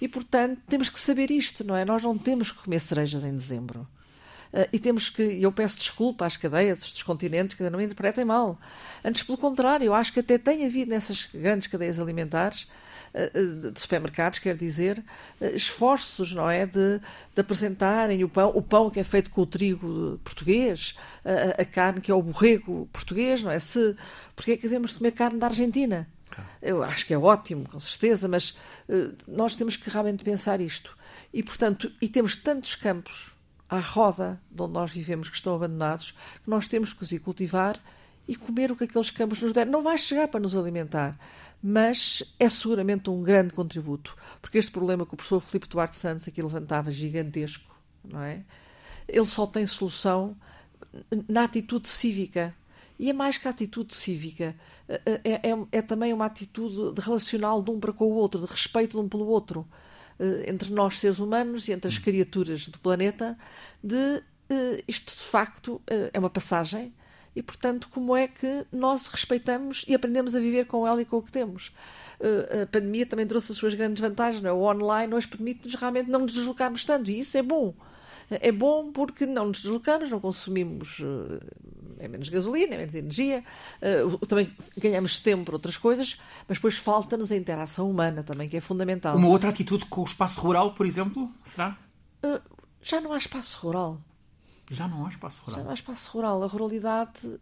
e, 0.00 0.08
portanto, 0.08 0.58
temos 0.66 0.88
que 0.88 0.98
saber 0.98 1.30
isto, 1.30 1.62
não 1.62 1.76
é? 1.76 1.84
Nós 1.84 2.02
não 2.02 2.16
temos 2.16 2.50
que 2.50 2.62
comer 2.62 2.80
cerejas 2.80 3.24
em 3.24 3.32
dezembro. 3.32 3.86
Uh, 4.54 4.68
e 4.72 4.78
temos 4.78 5.10
que, 5.10 5.20
eu 5.42 5.50
peço 5.50 5.78
desculpa 5.78 6.24
às 6.24 6.36
cadeias 6.36 6.78
dos 6.78 7.02
continentes 7.02 7.56
que 7.56 7.68
não 7.68 7.76
me 7.76 7.84
interpretem 7.84 8.24
mal. 8.24 8.56
Antes, 9.04 9.24
pelo 9.24 9.36
contrário, 9.36 9.86
eu 9.86 9.92
acho 9.92 10.12
que 10.12 10.20
até 10.20 10.38
tem 10.38 10.64
havido 10.64 10.92
nessas 10.92 11.26
grandes 11.26 11.66
cadeias 11.66 11.98
alimentares 11.98 12.68
eh, 13.12 13.32
eh, 13.34 13.70
de 13.72 13.80
supermercados, 13.80 14.38
quer 14.38 14.56
dizer, 14.56 15.02
esforços, 15.40 16.32
não 16.32 16.48
é, 16.48 16.66
de, 16.66 17.00
de 17.34 17.40
apresentarem 17.40 18.22
o 18.22 18.28
pão, 18.28 18.52
o 18.54 18.62
pão 18.62 18.90
que 18.90 19.00
é 19.00 19.04
feito 19.04 19.28
com 19.28 19.40
o 19.40 19.46
trigo 19.46 20.20
português, 20.22 20.94
a, 21.24 21.60
a 21.60 21.64
carne 21.64 22.00
que 22.00 22.12
é 22.12 22.14
o 22.14 22.22
borrego 22.22 22.88
português, 22.92 23.42
não 23.42 23.50
é? 23.50 23.58
Se, 23.58 23.96
porque 24.36 24.52
é 24.52 24.56
que 24.56 24.62
devemos 24.62 24.92
comer 24.96 25.10
carne 25.10 25.40
da 25.40 25.48
Argentina? 25.48 26.08
Eu 26.62 26.80
acho 26.80 27.04
que 27.06 27.12
é 27.12 27.18
ótimo, 27.18 27.68
com 27.68 27.80
certeza, 27.80 28.28
mas 28.28 28.56
nós 29.26 29.54
temos 29.54 29.76
que 29.76 29.90
realmente 29.90 30.22
pensar 30.24 30.60
isto. 30.60 30.96
E, 31.32 31.42
portanto, 31.42 31.90
e 32.00 32.08
temos 32.08 32.34
tantos 32.36 32.74
campos 32.74 33.33
à 33.68 33.78
roda 33.78 34.40
de 34.50 34.62
onde 34.62 34.72
nós 34.72 34.90
vivemos 34.90 35.28
que 35.28 35.36
estão 35.36 35.54
abandonados 35.54 36.12
que 36.12 36.50
nós 36.50 36.68
temos 36.68 36.92
que 36.92 37.02
os 37.02 37.12
ir 37.12 37.18
cultivar 37.18 37.80
e 38.26 38.36
comer 38.36 38.72
o 38.72 38.76
que 38.76 38.84
aqueles 38.84 39.10
campos 39.10 39.40
nos 39.42 39.52
deram. 39.52 39.70
Não 39.70 39.82
vai 39.82 39.98
chegar 39.98 40.28
para 40.28 40.40
nos 40.40 40.54
alimentar, 40.54 41.18
mas 41.62 42.22
é 42.38 42.48
seguramente 42.48 43.10
um 43.10 43.22
grande 43.22 43.52
contributo, 43.52 44.16
porque 44.40 44.58
este 44.58 44.70
problema 44.70 45.04
que 45.06 45.14
o 45.14 45.16
professor 45.16 45.40
Filipe 45.40 45.68
Duarte 45.68 45.96
Santos 45.96 46.26
aqui 46.26 46.40
levantava, 46.40 46.90
gigantesco, 46.90 47.74
não 48.04 48.22
é? 48.22 48.42
Ele 49.06 49.26
só 49.26 49.46
tem 49.46 49.66
solução 49.66 50.36
na 51.28 51.44
atitude 51.44 51.88
cívica. 51.88 52.54
E 52.98 53.10
é 53.10 53.12
mais 53.12 53.36
que 53.36 53.48
a 53.48 53.50
atitude 53.50 53.94
cívica, 53.94 54.54
é, 54.88 55.20
é, 55.24 55.40
é, 55.72 55.82
também 55.82 56.12
uma 56.12 56.26
atitude 56.26 56.94
de 56.94 57.00
relacional 57.00 57.60
de 57.60 57.70
um 57.70 57.80
para 57.80 57.92
com 57.92 58.04
o 58.04 58.14
outro, 58.14 58.40
de 58.40 58.46
respeito 58.46 58.92
de 58.92 58.98
um 58.98 59.08
pelo 59.08 59.26
outro, 59.26 59.66
entre 60.46 60.72
nós 60.72 60.98
seres 60.98 61.18
humanos 61.18 61.68
e 61.68 61.72
entre 61.72 61.88
as 61.88 61.98
criaturas 61.98 62.68
do 62.68 62.78
planeta, 62.78 63.36
de 63.82 64.22
eh, 64.48 64.82
isto 64.86 65.14
de 65.14 65.22
facto 65.22 65.80
eh, 65.86 66.10
é 66.12 66.18
uma 66.18 66.30
passagem, 66.30 66.94
e, 67.34 67.42
portanto, 67.42 67.88
como 67.90 68.16
é 68.16 68.28
que 68.28 68.64
nós 68.72 69.08
respeitamos 69.08 69.84
e 69.88 69.94
aprendemos 69.94 70.36
a 70.36 70.40
viver 70.40 70.66
com 70.66 70.86
ela 70.86 71.02
e 71.02 71.04
com 71.04 71.16
o 71.16 71.22
que 71.22 71.32
temos. 71.32 71.72
A 72.62 72.66
pandemia 72.66 73.04
também 73.04 73.26
trouxe 73.26 73.50
as 73.50 73.58
suas 73.58 73.74
grandes 73.74 74.00
vantagens. 74.00 74.40
Não 74.40 74.50
é? 74.50 74.52
O 74.52 74.62
online 74.62 75.12
hoje 75.12 75.26
permite-nos 75.26 75.74
realmente 75.74 76.08
não 76.08 76.20
nos 76.20 76.32
deslocarmos 76.32 76.84
tanto, 76.84 77.10
e 77.10 77.18
isso 77.18 77.36
é 77.36 77.42
bom. 77.42 77.74
É 78.30 78.50
bom 78.50 78.90
porque 78.90 79.26
não 79.26 79.46
nos 79.46 79.62
deslocamos, 79.62 80.10
não 80.10 80.20
consumimos 80.20 80.98
uh, 81.00 81.40
é 81.98 82.08
menos 82.08 82.28
gasolina, 82.28 82.74
é 82.74 82.78
menos 82.78 82.94
energia, 82.94 83.44
uh, 84.06 84.26
também 84.26 84.54
ganhamos 84.76 85.18
tempo 85.18 85.44
para 85.44 85.54
outras 85.54 85.76
coisas, 85.76 86.18
mas 86.48 86.58
depois 86.58 86.76
falta-nos 86.76 87.30
a 87.32 87.36
interação 87.36 87.90
humana 87.90 88.22
também, 88.22 88.48
que 88.48 88.56
é 88.56 88.60
fundamental. 88.60 89.16
Uma 89.16 89.28
outra 89.28 89.50
atitude 89.50 89.86
com 89.86 90.00
o 90.00 90.04
espaço 90.04 90.40
rural, 90.40 90.74
por 90.74 90.86
exemplo, 90.86 91.30
será? 91.42 91.78
já 92.82 93.00
não 93.00 93.12
há 93.12 93.18
espaço 93.18 93.58
rural. 93.58 94.00
Já 94.70 94.88
não 94.88 95.04
há 95.04 95.08
espaço 95.10 95.42
rural. 95.42 95.58
Já 95.58 95.64
não 95.64 95.70
há 95.70 95.74
espaço 95.74 96.10
rural. 96.10 96.42
A 96.42 96.46
ruralidade 96.46 97.38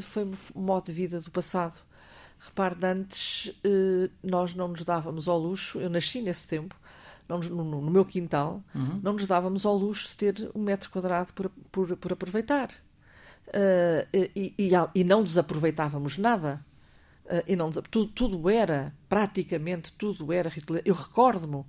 foi 0.00 0.24
um 0.24 0.60
modo 0.60 0.86
de 0.86 0.92
vida 0.92 1.20
do 1.20 1.30
passado. 1.30 1.80
Repare, 2.40 2.76
antes 2.84 3.52
nós 4.22 4.54
não 4.54 4.68
nos 4.68 4.84
dávamos 4.84 5.28
ao 5.28 5.38
luxo, 5.38 5.80
eu 5.80 5.90
nasci 5.90 6.20
nesse 6.20 6.46
tempo, 6.48 6.76
não, 7.28 7.38
no, 7.38 7.82
no, 7.82 7.90
meu 7.90 8.04
quintal, 8.04 8.62
uhum. 8.74 9.00
não 9.02 9.12
nos 9.12 9.26
dávamos 9.26 9.66
ao 9.66 9.76
luxo 9.76 10.08
de 10.10 10.16
ter 10.16 10.50
um 10.54 10.62
metro 10.62 10.90
quadrado 10.90 11.32
por, 11.32 11.50
por, 11.70 11.96
por 11.96 12.12
aproveitar. 12.12 12.70
Uh, 13.48 14.06
e, 14.12 14.54
e, 14.58 14.70
e, 14.94 15.04
não 15.04 15.22
desaproveitávamos 15.22 16.18
nada. 16.18 16.64
Uh, 17.24 17.44
e 17.46 17.56
não, 17.56 17.70
tudo, 17.70 18.06
tudo 18.12 18.50
era, 18.50 18.94
praticamente 19.08 19.92
tudo 19.92 20.32
era. 20.32 20.50
Eu 20.84 20.94
recordo-me 20.94 21.64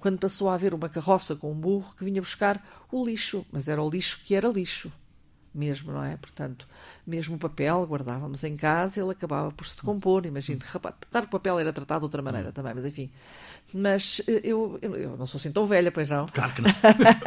quando 0.00 0.18
passou 0.18 0.48
a 0.48 0.54
haver 0.54 0.74
uma 0.74 0.88
carroça 0.88 1.36
com 1.36 1.52
um 1.52 1.54
burro 1.54 1.94
que 1.96 2.04
vinha 2.04 2.20
buscar 2.20 2.86
o 2.90 3.04
lixo, 3.04 3.44
mas 3.52 3.68
era 3.68 3.82
o 3.82 3.88
lixo 3.88 4.20
que 4.24 4.34
era 4.34 4.48
lixo 4.48 4.90
mesmo, 5.54 5.92
não 5.92 6.02
é? 6.02 6.16
Portanto, 6.16 6.66
mesmo 7.06 7.36
o 7.36 7.38
papel 7.38 7.84
guardávamos 7.86 8.42
em 8.44 8.56
casa, 8.56 9.00
ele 9.00 9.10
acabava 9.10 9.50
por 9.52 9.66
se 9.66 9.76
decompor. 9.76 10.24
Imagino, 10.24 10.60
claro 10.70 10.96
que 11.10 11.24
o 11.26 11.38
papel 11.38 11.58
era 11.58 11.72
tratado 11.72 12.00
de 12.00 12.04
outra 12.06 12.22
maneira 12.22 12.48
hum. 12.48 12.52
também, 12.52 12.74
mas 12.74 12.84
enfim. 12.84 13.10
Mas 13.74 14.20
eh, 14.26 14.40
eu, 14.44 14.78
eu, 14.82 14.96
eu, 14.96 15.16
não 15.16 15.26
sou 15.26 15.38
assim 15.38 15.52
tão 15.52 15.66
velha, 15.66 15.90
pois 15.90 16.08
não? 16.08 16.26
Claro 16.26 16.54
que 16.54 16.62
não. 16.62 16.70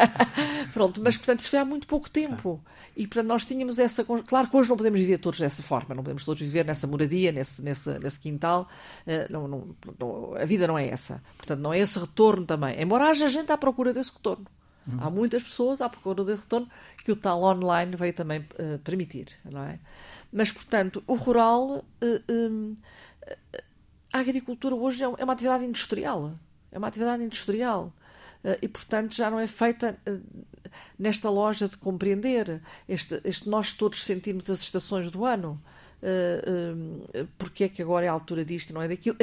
Pronto, 0.74 1.02
mas 1.02 1.18
portanto 1.18 1.40
isto 1.40 1.50
foi 1.50 1.60
há 1.60 1.66
muito 1.66 1.88
pouco 1.88 2.10
tempo. 2.10 2.64
E 2.96 3.08
portanto 3.08 3.28
nós 3.28 3.46
tínhamos 3.46 3.80
essa. 3.80 4.04
Claro 4.04 4.50
que 4.50 4.58
hoje 4.58 4.70
não 4.70 4.78
podemos 4.78 5.00
viver 5.00 5.18
todos 5.18 5.40
dessa 5.40 5.64
forma, 5.64 5.96
não 5.96 6.04
podemos 6.04 6.24
todos 6.24 6.42
viver 6.42 6.66
nessa 6.66 6.88
moradia, 6.88 7.32
nesse, 7.32 7.62
nesse, 7.62 7.98
nesse 8.00 8.20
quintal. 8.20 8.68
Uh, 9.06 9.32
não, 9.32 9.48
não, 9.48 9.76
não, 10.00 10.36
a 10.36 10.46
vida 10.46 10.68
não 10.68 10.78
é 10.78 10.88
essa. 10.88 11.24
Portanto, 11.38 11.60
não 11.60 11.74
é 11.74 11.80
esse 11.80 11.98
retorno 12.00 12.46
também. 12.46 12.80
Embora 12.82 13.10
haja 13.10 13.28
gente 13.28 13.52
à 13.52 13.58
procura 13.58 13.94
desse 13.94 14.14
retorno. 14.14 14.46
Uhum. 14.88 15.00
Há 15.02 15.10
muitas 15.10 15.44
pessoas 15.44 15.82
à 15.82 15.90
procura 15.90 16.24
desse 16.24 16.44
retorno 16.44 16.70
que 17.04 17.12
o 17.12 17.16
tal 17.16 17.42
online 17.44 17.96
veio 17.96 18.14
também 18.14 18.40
uh, 18.40 18.80
permitir, 18.80 19.28
não 19.44 19.64
é? 19.64 19.80
Mas, 20.32 20.52
portanto, 20.52 21.04
o 21.08 21.16
rural. 21.16 21.84
Uh, 22.02 22.32
um, 22.32 22.76
a 24.14 24.20
agricultura 24.20 24.76
hoje 24.76 25.04
é, 25.04 25.06
é 25.06 25.24
uma 25.24 25.34
atividade 25.34 25.66
industrial. 25.66 26.34
É 26.72 26.78
uma 26.78 26.88
atividade 26.88 27.24
industrial. 27.24 27.94
Uh, 28.44 28.58
e, 28.62 28.68
portanto, 28.68 29.16
já 29.16 29.30
não 29.30 29.40
é 29.40 29.48
feita 29.48 29.98
nesta 30.98 31.30
loja 31.30 31.68
de 31.68 31.78
compreender 31.78 32.62
este, 32.88 33.20
este, 33.24 33.50
nós 33.50 33.74
todos 33.74 34.04
sentimos 34.04 34.50
as 34.50 34.60
estações 34.60 35.10
do 35.10 35.26
ano. 35.26 35.62
Uh, 36.04 37.28
porque 37.38 37.64
é 37.64 37.70
que 37.70 37.82
agora 37.82 38.06
é 38.06 38.10
a 38.10 38.12
altura 38.12 38.46
disto 38.46 38.70
e 38.70 38.74
não 38.74 38.82
é 38.82 38.88
daquilo? 38.88 39.18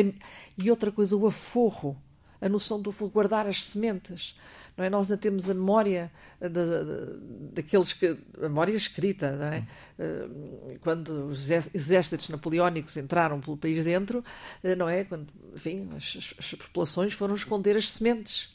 E 0.59 0.71
outra 0.71 0.91
coisa, 0.91 1.17
o 1.17 1.27
aforro, 1.27 1.97
a 2.41 2.49
noção 2.49 2.83
do 2.83 2.91
guardar 3.09 3.47
as 3.47 3.63
sementes 3.63 4.35
não 4.77 4.85
é? 4.85 4.91
Nós 4.91 5.11
ainda 5.11 5.21
temos 5.21 5.49
a 5.51 5.55
memória 5.55 6.11
de, 6.41 6.49
de, 6.49 7.53
daqueles 7.55 7.93
que. 7.93 8.17
a 8.39 8.43
memória 8.43 8.73
escrita, 8.73 9.33
não 9.37 9.47
é? 9.47 9.67
Hum. 9.99 10.79
Quando 10.81 11.27
os 11.29 11.51
exércitos 11.51 12.29
napoleónicos 12.29 12.97
entraram 12.97 13.41
pelo 13.41 13.57
país 13.57 13.85
dentro, 13.85 14.25
eh, 14.63 14.75
não 14.75 14.89
é? 14.89 15.05
Quando, 15.05 15.29
enfim, 15.55 15.91
as, 15.95 16.35
as 16.39 16.55
populações 16.55 17.13
foram 17.13 17.35
esconder 17.35 17.77
as 17.77 17.89
sementes, 17.91 18.55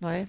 não 0.00 0.08
é? 0.08 0.28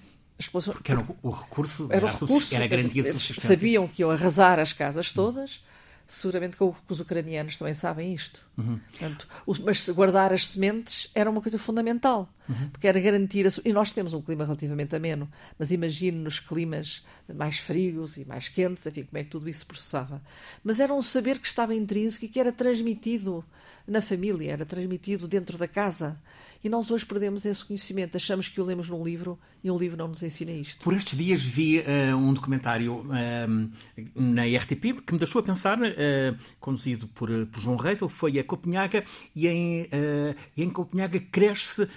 Porque 0.72 0.90
era 0.90 1.00
o, 1.00 1.16
o 1.22 1.30
recurso, 1.30 1.86
era, 1.88 1.96
era, 1.98 2.06
o 2.06 2.08
recurso, 2.08 2.54
era 2.54 2.64
a 2.64 2.68
garantia 2.68 3.02
de 3.02 3.08
subsistência. 3.10 3.48
Sabiam 3.48 3.86
que 3.86 4.02
iam 4.02 4.10
arrasar 4.10 4.58
as 4.58 4.72
casas 4.72 5.12
todas 5.12 5.62
seguramente 6.06 6.56
que 6.56 6.64
os 6.64 7.00
ucranianos 7.00 7.56
também 7.56 7.74
sabem 7.74 8.12
isto. 8.12 8.44
Uhum. 8.56 8.78
Portanto, 8.90 9.28
mas 9.64 9.88
guardar 9.90 10.32
as 10.32 10.48
sementes 10.48 11.10
era 11.14 11.30
uma 11.30 11.40
coisa 11.40 11.58
fundamental, 11.58 12.28
uhum. 12.48 12.68
porque 12.70 12.86
era 12.86 13.00
garantir. 13.00 13.46
A, 13.46 13.50
e 13.64 13.72
nós 13.72 13.92
temos 13.92 14.12
um 14.12 14.20
clima 14.20 14.44
relativamente 14.44 14.94
ameno, 14.94 15.30
mas 15.58 15.70
imagine 15.70 16.18
nos 16.18 16.38
climas 16.38 17.04
mais 17.34 17.58
frios 17.58 18.16
e 18.16 18.24
mais 18.24 18.48
quentes, 18.48 18.86
enfim, 18.86 19.04
como 19.04 19.18
é 19.18 19.24
que 19.24 19.30
tudo 19.30 19.48
isso 19.48 19.66
processava. 19.66 20.22
Mas 20.62 20.80
era 20.80 20.92
um 20.92 21.02
saber 21.02 21.38
que 21.38 21.46
estava 21.46 21.74
intrínseco 21.74 22.24
e 22.24 22.28
que 22.28 22.40
era 22.40 22.52
transmitido 22.52 23.44
na 23.86 24.00
família, 24.00 24.52
era 24.52 24.66
transmitido 24.66 25.26
dentro 25.26 25.56
da 25.58 25.66
casa. 25.66 26.20
E 26.64 26.68
nós 26.68 26.90
hoje 26.92 27.04
perdemos 27.04 27.44
esse 27.44 27.64
conhecimento. 27.64 28.16
Achamos 28.16 28.48
que 28.48 28.60
o 28.60 28.64
lemos 28.64 28.88
num 28.88 29.02
livro 29.02 29.36
e 29.64 29.70
um 29.70 29.76
livro 29.76 29.98
não 29.98 30.08
nos 30.08 30.22
ensina 30.22 30.52
isto. 30.52 30.84
Por 30.84 30.94
estes 30.94 31.18
dias 31.18 31.42
vi 31.42 31.80
uh, 31.80 32.16
um 32.16 32.32
documentário 32.32 32.98
uh, 32.98 33.70
na 34.14 34.44
RTP 34.44 35.02
que 35.04 35.12
me 35.12 35.18
deixou 35.18 35.40
a 35.40 35.42
pensar, 35.42 35.76
uh, 35.80 35.82
conduzido 36.60 37.08
por, 37.08 37.28
por, 37.46 37.60
João 37.60 37.76
Reis. 37.76 38.00
Ele 38.00 38.10
foi 38.10 38.38
a 38.38 38.44
Copenhaga 38.44 39.04
e 39.34 39.48
em, 39.48 39.88
em 40.56 40.70
Copenhaga 40.70 41.18
cresce 41.18 41.88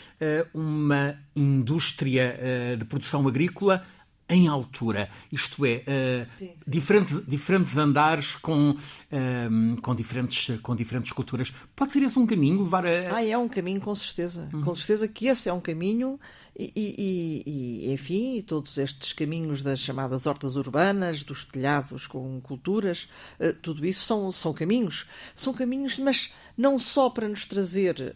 uma 0.54 1.18
indústria 1.36 2.38
de 2.78 2.86
produção 2.86 3.28
agrícola 3.28 3.86
em 4.28 4.48
altura, 4.48 5.08
isto 5.32 5.66
é, 5.66 5.84
uh, 5.84 6.26
sim, 6.26 6.48
sim. 6.48 6.54
Diferentes, 6.68 7.24
diferentes 7.28 7.78
andares 7.78 8.36
com, 8.36 8.72
uh, 8.72 9.82
com, 9.82 9.94
diferentes, 9.94 10.60
com 10.62 10.76
diferentes 10.76 11.12
culturas. 11.12 11.54
Pode 11.76 11.94
ser 11.94 12.02
esse 12.02 12.18
um 12.18 12.26
caminho? 12.26 12.64
Levar 12.64 12.86
a... 12.86 13.16
Ah, 13.16 13.24
é 13.24 13.38
um 13.38 13.48
caminho, 13.48 13.80
com 13.80 13.94
certeza. 13.94 14.50
Uhum. 14.52 14.64
Com 14.64 14.74
certeza 14.74 15.08
que 15.08 15.28
esse 15.28 15.48
é 15.48 15.54
um 15.54 15.62
caminho 15.62 16.20
e, 16.58 16.72
e, 16.74 17.44
e, 17.46 17.92
enfim, 17.92 18.42
todos 18.42 18.78
estes 18.78 19.12
caminhos 19.12 19.62
das 19.62 19.80
chamadas 19.80 20.26
hortas 20.26 20.56
urbanas, 20.56 21.22
dos 21.22 21.44
telhados 21.44 22.08
com 22.08 22.40
culturas, 22.40 23.10
uh, 23.40 23.54
tudo 23.62 23.86
isso 23.86 24.06
são, 24.06 24.32
são 24.32 24.54
caminhos. 24.54 25.06
São 25.36 25.54
caminhos, 25.54 26.00
mas 26.00 26.34
não 26.58 26.80
só 26.80 27.10
para 27.10 27.28
nos 27.28 27.46
trazer, 27.46 28.16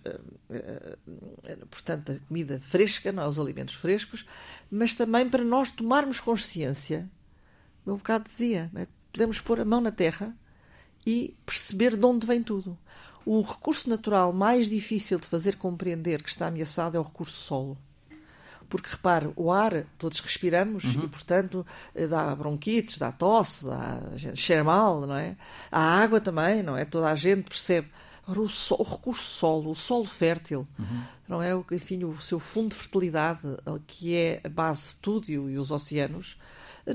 uh, 0.49 1.67
portanto, 1.69 2.13
a 2.13 2.28
comida 2.28 2.62
fresca, 2.62 3.12
não, 3.12 3.23
é, 3.23 3.28
os 3.28 3.38
alimentos 3.38 3.75
frescos, 3.75 4.25
mas 4.71 4.93
também 4.93 5.30
para 5.30 5.43
nós 5.43 5.69
tomarmos 5.71 6.21
consciência. 6.21 7.10
Eu 7.86 7.95
um 7.95 7.97
bocado 7.97 8.30
dizia, 8.30 8.69
né? 8.71 8.88
podemos 9.12 9.41
pôr 9.41 9.60
a 9.60 9.65
mão 9.65 9.82
na 9.82 9.91
terra 9.91 10.34
e 11.06 11.36
perceber 11.45 11.97
de 11.97 12.06
onde 12.06 12.25
vem 12.25 12.41
tudo. 12.41 12.78
O 13.25 13.41
recurso 13.41 13.89
natural 13.89 14.32
mais 14.32 14.69
difícil 14.69 15.19
de 15.19 15.28
fazer 15.28 15.58
compreender 15.58 16.23
que 16.23 16.30
está 16.30 16.47
ameaçado 16.47 16.95
é 16.95 16.99
o 16.99 17.04
recurso 17.04 17.36
solo 17.36 17.78
porque 18.69 18.89
repare, 18.89 19.32
o 19.36 19.51
ar 19.51 19.86
todos 19.97 20.19
respiramos 20.19 20.84
uhum. 20.84 21.03
e, 21.03 21.08
portanto, 21.08 21.65
eh, 21.95 22.08
dá 22.08 22.34
bronquites, 22.36 22.97
dá 22.97 23.12
tosse, 23.12 23.65
dá, 23.65 23.99
cheira 24.36 24.63
mal, 24.63 25.01
não 25.01 25.15
é? 25.15 25.36
A 25.71 25.82
água 25.82 26.21
também, 26.21 26.62
não 26.62 26.77
é? 26.77 26.86
Toda 26.86 27.10
a 27.10 27.15
gente 27.15 27.49
percebe. 27.49 27.89
Agora, 28.23 28.41
o, 28.41 28.49
sol, 28.49 28.77
o 28.79 28.84
recurso 28.84 29.23
solo, 29.23 29.71
o 29.71 29.75
solo 29.75 30.05
fértil, 30.05 30.67
uhum. 30.77 31.01
não 31.27 31.41
é? 31.41 31.49
Enfim, 31.71 32.03
o 32.03 32.21
seu 32.21 32.39
fundo 32.39 32.69
de 32.69 32.75
fertilidade, 32.75 33.41
que 33.88 34.15
é 34.15 34.39
a 34.43 34.49
base 34.49 34.89
de 34.89 34.95
tudo, 34.97 35.29
e 35.32 35.58
os 35.58 35.71
oceanos, 35.71 36.38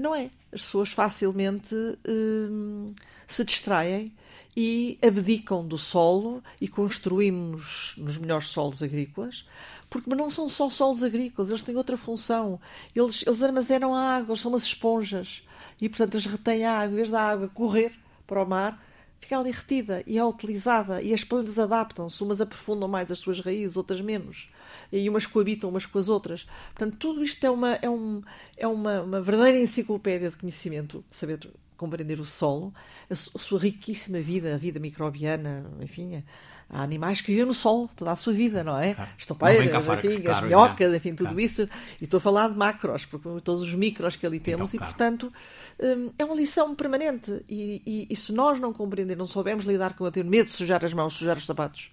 não 0.00 0.14
é. 0.14 0.30
As 0.52 0.62
pessoas 0.62 0.92
facilmente 0.92 1.74
hum, 2.08 2.94
se 3.26 3.44
distraem 3.44 4.12
e 4.56 4.98
abdicam 5.02 5.66
do 5.66 5.76
solo 5.76 6.42
e 6.60 6.68
construímos 6.68 7.94
nos 7.98 8.18
melhores 8.18 8.48
solos 8.48 8.82
agrícolas, 8.82 9.44
porque 9.90 10.14
não 10.14 10.30
são 10.30 10.48
só 10.48 10.68
solos 10.68 11.02
agrícolas, 11.02 11.50
eles 11.50 11.62
têm 11.62 11.76
outra 11.76 11.96
função. 11.96 12.60
Eles, 12.94 13.24
eles 13.26 13.42
armazenam 13.42 13.94
a 13.94 14.16
água, 14.16 14.36
são 14.36 14.52
umas 14.52 14.62
esponjas 14.62 15.42
e, 15.80 15.88
portanto, 15.88 16.14
eles 16.14 16.26
retêm 16.26 16.64
a 16.64 16.80
água. 16.80 16.92
Em 16.92 16.96
vez 16.96 17.10
da 17.10 17.20
água 17.20 17.48
correr 17.48 17.92
para 18.26 18.42
o 18.42 18.46
mar, 18.46 18.82
fica 19.20 19.38
ali 19.38 19.50
retida 19.50 20.02
e 20.06 20.18
é 20.18 20.24
utilizada. 20.24 21.02
E 21.02 21.12
as 21.12 21.24
plantas 21.24 21.58
adaptam-se, 21.58 22.22
umas 22.22 22.40
aprofundam 22.40 22.88
mais 22.88 23.10
as 23.10 23.18
suas 23.18 23.40
raízes, 23.40 23.76
outras 23.76 24.00
menos. 24.00 24.50
E 24.92 25.08
umas 25.08 25.26
coabitam 25.26 25.70
umas 25.70 25.86
com 25.86 25.98
as 25.98 26.08
outras. 26.08 26.46
Portanto, 26.74 26.96
tudo 26.98 27.22
isto 27.22 27.44
é 27.44 27.50
uma, 27.50 27.74
é 27.74 27.90
um, 27.90 28.22
é 28.56 28.66
uma, 28.66 29.02
uma 29.02 29.20
verdadeira 29.20 29.58
enciclopédia 29.58 30.30
de 30.30 30.36
conhecimento, 30.36 31.04
saber 31.10 31.38
compreender 31.76 32.20
o 32.20 32.24
solo, 32.24 32.72
a, 33.10 33.14
sua 33.14 33.58
riquíssima 33.58 34.20
vida, 34.20 34.54
a 34.54 34.58
vida 34.58 34.78
microbiana, 34.78 35.64
enfim, 35.80 36.22
há 36.68 36.82
animais 36.82 37.20
que 37.20 37.28
vivem 37.28 37.46
no 37.46 37.54
solo 37.54 37.88
toda 37.94 38.12
a 38.12 38.16
sua 38.16 38.32
vida, 38.32 38.64
não 38.64 38.78
é? 38.78 38.94
Claro. 38.94 39.10
Estopeiras, 39.16 40.04
enfim, 40.04 40.28
as 40.28 40.40
minhocas, 40.42 40.94
enfim, 40.94 41.14
tudo 41.14 41.28
claro. 41.28 41.40
isso. 41.40 41.68
E 42.00 42.04
estou 42.04 42.18
a 42.18 42.20
falar 42.20 42.48
de 42.48 42.56
macros, 42.56 43.04
porque 43.06 43.40
todos 43.42 43.62
os 43.62 43.74
micros 43.74 44.16
que 44.16 44.26
ali 44.26 44.38
então, 44.38 44.56
temos, 44.56 44.74
então, 44.74 44.87
e 44.87 44.90
portanto 44.90 45.32
hum, 45.80 46.10
é 46.18 46.24
uma 46.24 46.34
lição 46.34 46.74
permanente. 46.74 47.42
E, 47.48 47.82
e, 47.87 48.06
e, 48.10 48.16
se 48.16 48.32
nós 48.32 48.58
não 48.60 48.72
compreender, 48.72 49.16
não 49.16 49.26
soubermos 49.26 49.64
lidar 49.64 49.94
com 49.94 50.04
a 50.04 50.10
ter 50.10 50.24
medo 50.24 50.46
de 50.46 50.52
sujar 50.52 50.84
as 50.84 50.92
mãos, 50.92 51.12
sujar 51.12 51.37
os 51.37 51.44
sapatos, 51.44 51.90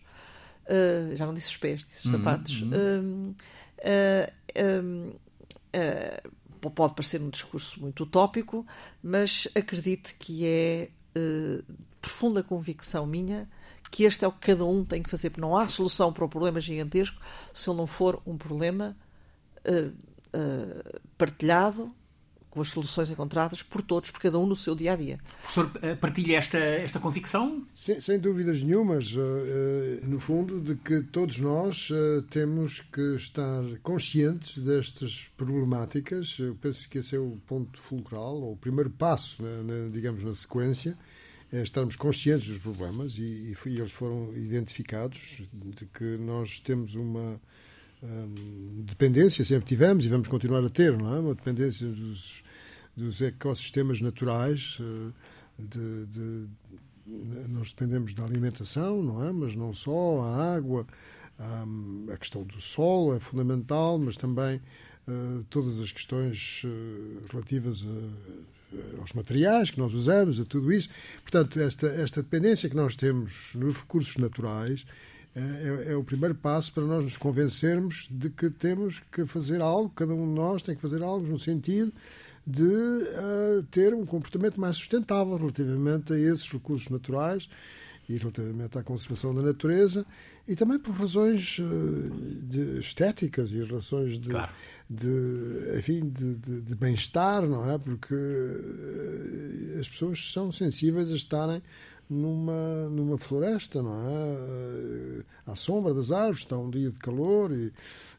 uh, 0.65 1.15
já 1.15 1.26
não 1.26 1.34
disse 1.34 1.50
os 1.50 1.58
pés, 1.58 1.86
disse 1.86 2.08
os 2.08 2.13
uhum, 2.13 2.20
sapatos. 2.20 2.62
Uhum. 2.62 3.36
Uh, 3.82 5.15
uh, 5.15 6.41
pode 6.69 6.93
parecer 6.93 7.21
um 7.21 7.30
discurso 7.30 7.80
muito 7.80 8.04
utópico, 8.04 8.65
mas 9.02 9.47
acredito 9.56 10.13
que 10.19 10.45
é 10.45 10.89
uh, 11.17 11.63
profunda 12.00 12.43
convicção 12.43 13.06
minha 13.06 13.50
que 13.89 14.06
este 14.06 14.24
é 14.24 14.28
o 14.28 14.32
que 14.32 14.52
cada 14.52 14.63
um 14.63 14.86
tem 14.86 15.04
que 15.04 15.10
fazer, 15.10 15.30
porque 15.30 15.41
não 15.41 15.58
há 15.58 15.67
solução 15.67 16.13
para 16.13 16.24
o 16.24 16.30
problema 16.30 16.62
gigantesco 16.62 17.19
se 17.54 17.69
ele 17.69 17.78
não 17.78 17.86
for 17.86 18.21
um 18.26 18.38
problema 18.38 18.95
uh, 19.65 19.88
uh, 19.89 21.02
partilhado 21.17 21.93
com 22.52 22.62
as 22.62 22.68
soluções 22.68 23.10
encontradas 23.10 23.64
por 23.64 23.82
todos, 23.82 24.12
por 24.12 24.22
cada 24.22 24.38
um 24.38 24.46
no 24.46 24.56
seu 24.56 24.76
dia 24.76 24.94
a 24.94 24.96
dia. 24.96 25.20
Professor, 25.42 25.72
eh, 25.82 25.96
partilha 25.96 26.38
esta, 26.38 26.58
esta 26.58 27.00
convicção? 27.00 27.66
Sem, 27.74 28.00
sem 28.00 28.20
dúvidas 28.20 28.62
nenhumas, 28.62 29.16
uh, 29.16 29.20
no 30.08 30.20
fundo, 30.20 30.60
de 30.60 30.76
que 30.76 31.02
todos 31.02 31.40
nós 31.40 31.90
temos 32.30 32.82
que 32.92 33.16
estar 33.16 33.64
conscientes 33.82 34.58
destas 34.58 35.32
problemáticas. 35.38 36.38
Eu 36.38 36.56
penso 36.56 36.88
que 36.90 37.00
esse 37.00 37.16
é 37.16 37.20
o 37.20 37.38
ponto 37.48 37.80
fulcral, 37.80 38.36
ou 38.36 38.54
o 38.54 38.58
primeiro 38.58 38.90
passo, 38.90 39.42
né, 39.42 39.90
digamos, 39.92 40.24
na 40.24 40.34
sequência, 40.34 40.98
é 41.52 41.62
estarmos 41.62 41.96
conscientes 41.96 42.48
dos 42.48 42.58
problemas 42.60 43.18
e, 43.18 43.54
e 43.66 43.78
eles 43.78 43.92
foram 43.92 44.32
identificados, 44.34 45.44
de 45.52 45.86
que 45.86 46.18
nós 46.18 46.60
temos 46.60 46.96
uma 46.96 47.40
Dependência 48.84 49.46
sempre 49.46 49.68
tivemos 49.68 50.06
e 50.06 50.10
vamos 50.10 50.28
continuar 50.28 50.64
a 50.64 50.70
ter, 50.70 50.98
não 50.98 51.16
é? 51.16 51.20
Uma 51.20 51.36
dependência 51.36 51.88
dos, 51.88 52.44
dos 52.98 53.22
ecossistemas 53.22 54.02
naturais. 54.02 54.80
Eh, 54.80 55.12
de, 55.60 56.06
de, 56.08 56.48
nós 57.50 57.70
dependemos 57.70 58.14
da 58.14 58.24
alimentação, 58.24 59.04
não 59.04 59.24
é? 59.24 59.32
Mas 59.32 59.56
não 59.56 59.74
só, 59.74 60.22
a 60.22 60.56
água, 60.56 60.88
a 62.12 62.18
questão 62.18 62.44
do 62.44 62.60
solo 62.60 63.16
é 63.16 63.20
fundamental, 63.20 64.00
mas 64.00 64.18
também 64.18 64.62
uh, 65.08 65.44
todas 65.50 65.80
as 65.80 65.92
questões 65.92 66.64
uh, 66.64 67.26
relativas 67.32 67.86
a, 67.86 69.02
aos 69.02 69.14
materiais 69.14 69.72
que 69.72 69.80
nós 69.80 69.94
usamos, 69.94 70.40
a 70.40 70.46
tudo 70.46 70.72
isso. 70.72 70.90
Portanto, 71.22 71.60
esta, 71.60 71.88
esta 71.88 72.24
dependência 72.24 72.70
que 72.70 72.76
nós 72.76 72.96
temos 72.96 73.54
nos 73.56 73.76
recursos 73.76 74.16
naturais 74.18 74.86
é, 75.36 75.39
é, 75.39 75.91
é, 75.94 75.96
o 75.96 76.04
primeiro 76.04 76.36
passo 76.36 76.74
para 76.74 76.84
nós 76.84 77.06
nos 77.06 77.17
convencermos 77.17 78.08
de 78.12 78.30
que 78.30 78.50
temos 78.50 79.02
que 79.12 79.26
fazer 79.26 79.62
algo, 79.62 79.89
cada 79.89 80.13
um 80.13 80.28
de 80.28 80.34
nós 80.36 80.62
tem 80.62 80.76
que 80.76 80.82
fazer 80.82 81.02
algo 81.02 81.26
no 81.26 81.38
sentido 81.38 81.94
de 82.46 82.63
uh, 82.63 83.63
ter 83.70 83.94
um 83.94 84.06
comportamento 84.06 84.60
mais 84.60 84.76
sustentável 84.76 85.38
relativamente 85.38 86.12
a 86.12 86.20
esses 86.20 86.52
recursos 86.52 86.89
naturais 86.89 87.48
e 88.10 88.17
relativamente 88.17 88.78
à 88.78 88.84
conservação 88.84 89.34
da 89.34 89.41
natureza 89.41 90.06
e 90.48 90.56
também 90.56 90.78
por 90.78 90.94
razões 90.94 91.60
uh, 91.60 92.80
estéticas 92.80 93.52
e 93.52 93.63
razões 93.63 94.20
de, 94.20 94.32
claro. 94.32 94.52
de, 94.89 95.78
enfim, 95.78 96.10
de, 96.10 96.36
de, 96.36 96.62
de 96.62 96.76
bem-estar, 96.76 97.48
não 97.48 97.72
é? 97.72 97.78
Porque 97.78 98.13
uh, 98.13 99.80
as 99.80 99.88
pessoas 99.88 100.32
são 100.34 100.52
sensíveis 100.52 101.10
a 101.10 101.15
estarem 101.15 101.62
numa, 102.12 102.89
numa 102.89 103.17
floresta, 103.17 103.82
não 103.82 103.93
é? 103.93 105.24
À 105.50 105.56
sombra 105.56 105.93
das 105.93 106.12
árvores, 106.12 106.39
está 106.39 106.58
um 106.58 106.69
dia 106.69 106.89
de 106.89 106.97
calor 106.97 107.54
e, 107.54 107.71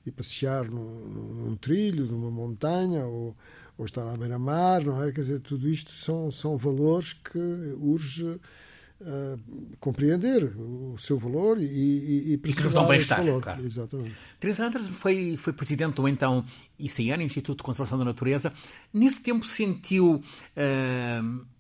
e 0.07 0.11
passear 0.11 0.65
num, 0.65 1.45
num, 1.45 1.57
trilho 1.57 2.07
de 2.07 2.15
uma 2.15 2.31
montanha 2.31 3.05
ou, 3.05 3.37
ou 3.77 3.85
estar 3.85 4.09
à 4.09 4.17
beira-mar, 4.17 4.83
não 4.83 5.03
é? 5.03 5.13
Quer 5.13 5.21
dizer, 5.21 5.41
tudo 5.41 5.69
isto 5.69 5.91
são, 5.91 6.31
são 6.31 6.57
valores 6.57 7.13
que 7.13 7.39
urge 7.79 8.25
uh, 8.25 9.41
compreender 9.79 10.45
o 10.45 10.97
seu 10.97 11.19
valor 11.19 11.61
e, 11.61 11.67
e, 11.67 12.33
e 12.33 12.39
preservar 12.39 12.95
e 12.95 12.99
esse 12.99 13.11
valor. 13.11 13.43
Claro. 13.43 13.63
Exatamente. 13.63 14.17
Teresa 14.41 14.67
Andres 14.67 14.87
foi, 14.87 15.37
foi 15.37 15.53
presidente 15.53 15.97
do 15.97 16.09
então 16.09 16.47
ICN, 16.79 17.23
Instituto 17.23 17.59
de 17.59 17.65
Conservação 17.65 17.99
da 17.99 18.07
Natureza. 18.07 18.55
Nesse 18.91 19.21
tempo 19.23 19.47
sentiu... 19.47 20.23
Uh, 20.57 21.52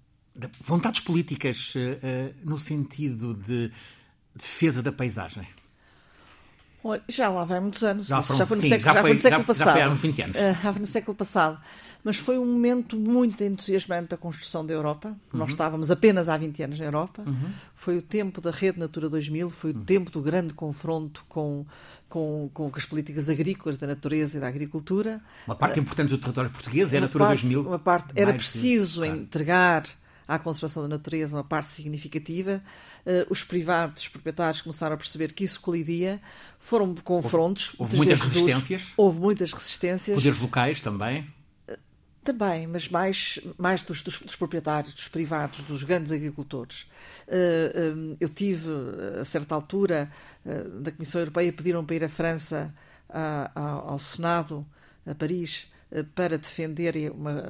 vontades 0.61 1.01
políticas 1.01 1.75
uh, 1.75 2.35
no 2.45 2.59
sentido 2.59 3.35
de 3.35 3.71
defesa 4.35 4.83
da 4.83 4.93
paisagem? 4.93 5.47
Olha, 6.85 7.03
já 7.09 7.29
lá 7.29 7.45
vai 7.45 7.61
muitos 7.61 7.83
anos. 7.85 8.07
Já, 8.09 8.23
foram, 8.23 8.39
já 8.39 8.47
foi 8.47 8.57
no 8.57 8.63
sim, 8.63 8.69
século, 8.71 8.85
já, 8.87 8.95
já 8.95 9.01
foi, 9.03 9.13
no 9.13 9.19
século 9.19 9.41
já, 9.43 9.47
passado. 9.47 9.67
Já 9.67 9.73
foi 9.73 9.83
há 9.83 9.91
uns 9.91 10.01
20 10.01 10.23
anos. 10.23 10.37
Uh, 10.37 10.63
já 10.63 10.73
foi 10.73 10.81
no 10.81 10.87
século 10.87 11.17
passado. 11.17 11.61
Mas 12.05 12.17
foi 12.17 12.37
um 12.37 12.45
momento 12.45 12.97
muito 12.97 13.45
entusiasmante 13.45 14.09
da 14.09 14.17
construção 14.17 14.67
da 14.67 14.75
Europa. 14.75 15.11
Uhum. 15.11 15.39
Nós 15.39 15.51
estávamos 15.51 15.89
apenas 15.89 16.29
há 16.29 16.37
20 16.37 16.63
anos 16.65 16.81
na 16.81 16.85
Europa. 16.85 17.23
Uhum. 17.25 17.51
Foi 17.75 17.97
o 17.97 18.03
tempo 18.03 18.41
da 18.41 18.51
Rede 18.51 18.81
Natura 18.81 19.09
2000, 19.09 19.49
foi 19.49 19.71
o 19.71 19.77
uhum. 19.77 19.85
tempo 19.85 20.11
do 20.11 20.21
grande 20.21 20.53
confronto 20.53 21.25
com, 21.29 21.65
com, 22.09 22.51
com 22.53 22.73
as 22.75 22.85
políticas 22.85 23.29
agrícolas, 23.29 23.79
da 23.79 23.87
natureza 23.87 24.39
e 24.39 24.41
da 24.41 24.49
agricultura. 24.49 25.21
Uma 25.47 25.55
parte 25.55 25.79
importante 25.79 26.09
do 26.09 26.19
território 26.19 26.51
português 26.51 26.93
é 26.93 26.99
a 26.99 27.03
Natura 27.03 27.27
parte, 27.27 27.43
2000. 27.43 27.69
Uma 27.69 27.79
parte, 27.79 28.13
era 28.17 28.35
preciso 28.35 29.05
entregar 29.05 29.85
à 30.35 30.39
conservação 30.39 30.83
da 30.83 30.89
natureza 30.89 31.37
uma 31.37 31.45
parte 31.45 31.69
significativa. 31.69 32.63
Uh, 33.05 33.27
os 33.29 33.45
privados, 33.45 34.03
os 34.03 34.09
proprietários, 34.09 34.63
começaram 34.63 34.95
a 34.95 34.97
perceber 34.97 35.33
que 35.33 35.45
isso 35.45 35.61
colidia. 35.61 36.21
Foram 36.59 36.95
confrontos. 36.95 37.75
Houve, 37.79 37.83
houve 37.83 37.97
muitas 37.97 38.21
resistências. 38.21 38.93
houve 38.97 39.21
muitas 39.21 39.53
resistências. 39.53 40.17
Poderes 40.17 40.39
locais 40.39 40.81
também. 40.81 41.27
Uh, 41.69 41.77
também, 42.25 42.67
mas 42.67 42.89
mais, 42.89 43.41
mais 43.59 43.85
dos, 43.85 44.03
dos, 44.03 44.19
dos, 44.21 44.37
proprietários, 44.37 44.95
dos 44.95 45.09
privados, 45.09 45.65
dos 45.65 45.85
grandes 45.85 46.13
agricultores. 46.13 46.87
Um, 47.29 48.17
eu 48.21 48.29
tive, 48.29 48.71
a 49.21 49.25
certa 49.25 49.55
altura, 49.55 50.11
da 50.81 50.93
Comissão 50.93 51.21
Europeia, 51.21 51.53
pediram 51.53 51.85
para 51.85 51.97
ir 51.97 52.05
à 52.05 52.09
França, 52.09 52.73
ao 53.55 53.99
Senado, 53.99 54.65
a 55.05 55.15
Paris, 55.15 55.67
eh, 55.67 55.72
para 56.15 56.39
defender 56.39 57.11
uma, 57.13 57.45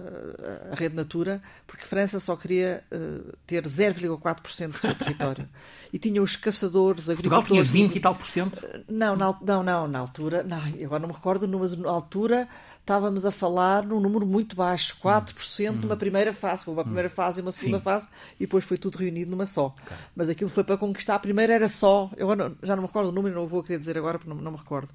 a 0.73 0.75
rede 0.75 0.97
Natura, 0.97 1.41
porque 1.67 1.85
França 1.85 2.19
só 2.19 2.35
queria 2.35 2.83
uh, 2.91 3.37
ter 3.47 3.63
0,4% 3.63 4.69
do 4.69 4.77
seu 4.77 4.95
território. 4.95 5.49
e 5.93 5.99
tinha 5.99 6.23
os 6.23 6.37
caçadores, 6.37 7.11
agricultores... 7.11 7.49
Portugal 7.49 7.65
tinha 7.65 7.87
20 7.89 7.97
e 7.97 8.01
tal 8.01 8.15
por 8.15 8.27
cento? 8.27 8.65
Eh, 8.65 8.81
não, 8.89 9.15
na, 9.15 9.37
não, 9.43 9.63
não, 9.63 9.87
na 9.87 9.99
altura... 9.99 10.43
Não, 10.43 10.57
agora 10.85 11.01
não 11.01 11.09
me 11.09 11.15
recordo, 11.15 11.47
mas 11.47 11.77
na 11.77 11.91
altura 11.91 12.49
estávamos 12.81 13.27
a 13.27 13.31
falar 13.31 13.85
num 13.85 14.01
número 14.01 14.27
muito 14.27 14.57
baixo, 14.57 14.97
4% 15.03 15.71
hum. 15.71 15.75
numa 15.83 15.97
primeira 15.97 16.33
fase, 16.33 16.67
uma 16.67 16.81
hum. 16.81 16.85
primeira 16.85 17.11
fase 17.11 17.41
e 17.41 17.43
uma 17.43 17.53
segunda 17.53 17.79
Sim. 17.79 17.85
fase, 17.85 18.09
e 18.37 18.41
depois 18.41 18.65
foi 18.65 18.79
tudo 18.79 18.97
reunido 18.97 19.31
numa 19.31 19.45
só. 19.45 19.67
Okay. 19.67 19.97
Mas 20.17 20.29
aquilo 20.29 20.49
foi 20.49 20.65
para 20.65 20.79
conquistar, 20.79 21.15
a 21.15 21.19
primeira 21.19 21.53
era 21.53 21.69
só, 21.69 22.11
eu 22.17 22.27
já 22.63 22.75
não 22.75 22.83
me 22.83 22.87
recordo 22.87 23.11
o 23.11 23.13
número, 23.13 23.35
não 23.35 23.47
vou 23.47 23.63
querer 23.63 23.79
dizer 23.79 23.99
agora 23.99 24.19
porque 24.19 24.33
não, 24.33 24.41
não 24.41 24.53
me 24.53 24.59
recordo, 24.59 24.89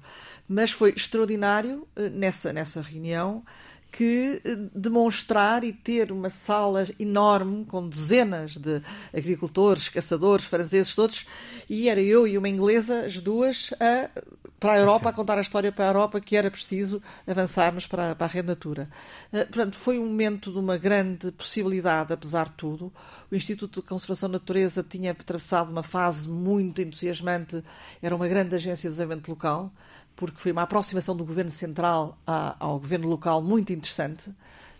mas 0.48 0.70
foi 0.72 0.90
extraordinário 0.90 1.86
eh, 1.94 2.10
nessa, 2.10 2.52
nessa 2.52 2.82
reunião 2.82 3.44
que 3.90 4.40
eh, 4.44 4.56
demonstrar 4.74 5.64
e 5.64 5.72
ter 5.72 6.12
uma 6.12 6.28
sala 6.28 6.84
enorme 6.98 7.64
com 7.64 7.88
dezenas 7.88 8.56
de 8.56 8.82
agricultores, 9.16 9.88
caçadores, 9.88 10.44
franceses, 10.44 10.94
todos, 10.94 11.26
e 11.68 11.88
era 11.88 12.00
eu 12.00 12.26
e 12.26 12.36
uma 12.36 12.48
inglesa, 12.48 13.06
as 13.06 13.20
duas, 13.20 13.70
a 13.80 14.10
para 14.58 14.72
a 14.72 14.78
Europa, 14.78 15.10
a 15.10 15.12
contar 15.12 15.38
a 15.38 15.40
história 15.40 15.70
para 15.70 15.84
a 15.84 15.88
Europa, 15.88 16.20
que 16.20 16.36
era 16.36 16.50
preciso 16.50 17.00
avançarmos 17.26 17.86
para, 17.86 18.14
para 18.14 18.26
a 18.26 18.28
rendatura. 18.28 18.88
Uh, 19.32 19.46
portanto, 19.46 19.76
foi 19.76 19.98
um 19.98 20.06
momento 20.06 20.50
de 20.50 20.58
uma 20.58 20.76
grande 20.76 21.30
possibilidade, 21.30 22.12
apesar 22.12 22.46
de 22.46 22.52
tudo. 22.52 22.92
O 23.30 23.36
Instituto 23.36 23.80
de 23.80 23.86
Conservação 23.86 24.28
da 24.28 24.38
Natureza 24.38 24.82
tinha 24.82 25.12
atravessado 25.12 25.70
uma 25.70 25.82
fase 25.82 26.28
muito 26.28 26.82
entusiasmante, 26.82 27.62
era 28.02 28.14
uma 28.14 28.26
grande 28.26 28.54
agência 28.54 28.88
de 28.88 28.94
desenvolvimento 28.94 29.28
local, 29.28 29.72
porque 30.18 30.40
foi 30.40 30.50
uma 30.50 30.62
aproximação 30.62 31.16
do 31.16 31.24
governo 31.24 31.50
central 31.50 32.18
ao 32.26 32.80
governo 32.80 33.08
local 33.08 33.40
muito 33.40 33.72
interessante. 33.72 34.30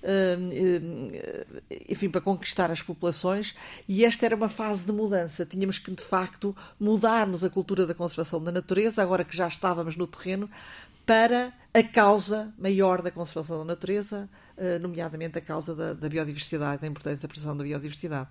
Hum, 0.01 0.51
hum, 0.53 1.11
enfim, 1.89 2.09
para 2.09 2.21
conquistar 2.21 2.71
as 2.71 2.83
populações, 2.83 3.55
e 3.89 4.05
esta 4.05 4.27
era 4.27 4.35
uma 4.35 4.49
fase 4.49 4.85
de 4.85 4.93
mudança. 4.93 5.47
Tínhamos 5.47 5.79
que, 5.79 5.91
de 5.93 6.03
facto, 6.03 6.57
mudarmos 6.79 7.45
a 7.45 7.51
cultura 7.51 7.87
da 7.87 7.95
conservação 7.95 8.43
da 8.43 8.51
natureza, 8.51 9.01
agora 9.01 9.25
que 9.25 9.37
já 9.37 9.47
estávamos 9.47 9.97
no 9.97 10.07
terreno, 10.07 10.51
para 11.07 11.53
a 11.73 11.83
causa 11.83 12.53
maior 12.59 13.01
da 13.01 13.11
conservação 13.11 13.59
da 13.59 13.65
natureza, 13.65 14.29
eh, 14.57 14.79
nomeadamente 14.79 15.39
a 15.39 15.41
causa 15.41 15.75
da, 15.75 15.95
da 15.95 16.09
biodiversidade, 16.09 16.83
da 16.83 16.87
importância 16.89 17.23
da 17.23 17.29
preservação 17.29 17.57
da 17.57 17.65
biodiversidade. 17.65 18.29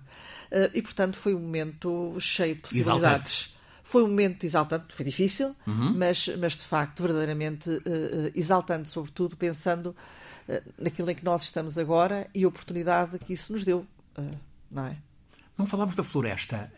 Eh, 0.50 0.70
e, 0.74 0.82
portanto, 0.82 1.16
foi 1.16 1.34
um 1.34 1.40
momento 1.40 2.16
cheio 2.20 2.54
de 2.54 2.60
possibilidades. 2.60 3.46
Exaltante. 3.46 3.57
Foi 3.88 4.02
um 4.02 4.08
momento 4.08 4.44
exaltante, 4.44 4.94
foi 4.94 5.02
difícil, 5.02 5.56
uhum. 5.66 5.94
mas, 5.96 6.28
mas 6.38 6.52
de 6.52 6.62
facto 6.62 7.02
verdadeiramente 7.02 7.70
uh, 7.70 8.30
exaltante, 8.34 8.90
sobretudo 8.90 9.34
pensando 9.34 9.96
uh, 10.46 10.72
naquilo 10.78 11.10
em 11.10 11.14
que 11.14 11.24
nós 11.24 11.44
estamos 11.44 11.78
agora 11.78 12.28
e 12.34 12.44
a 12.44 12.48
oportunidade 12.48 13.18
que 13.18 13.32
isso 13.32 13.50
nos 13.50 13.64
deu, 13.64 13.86
uh, 14.18 14.30
não 14.70 14.88
é? 14.88 14.96
Não 15.56 15.66
falámos 15.66 15.94
da 15.96 16.04
floresta. 16.04 16.70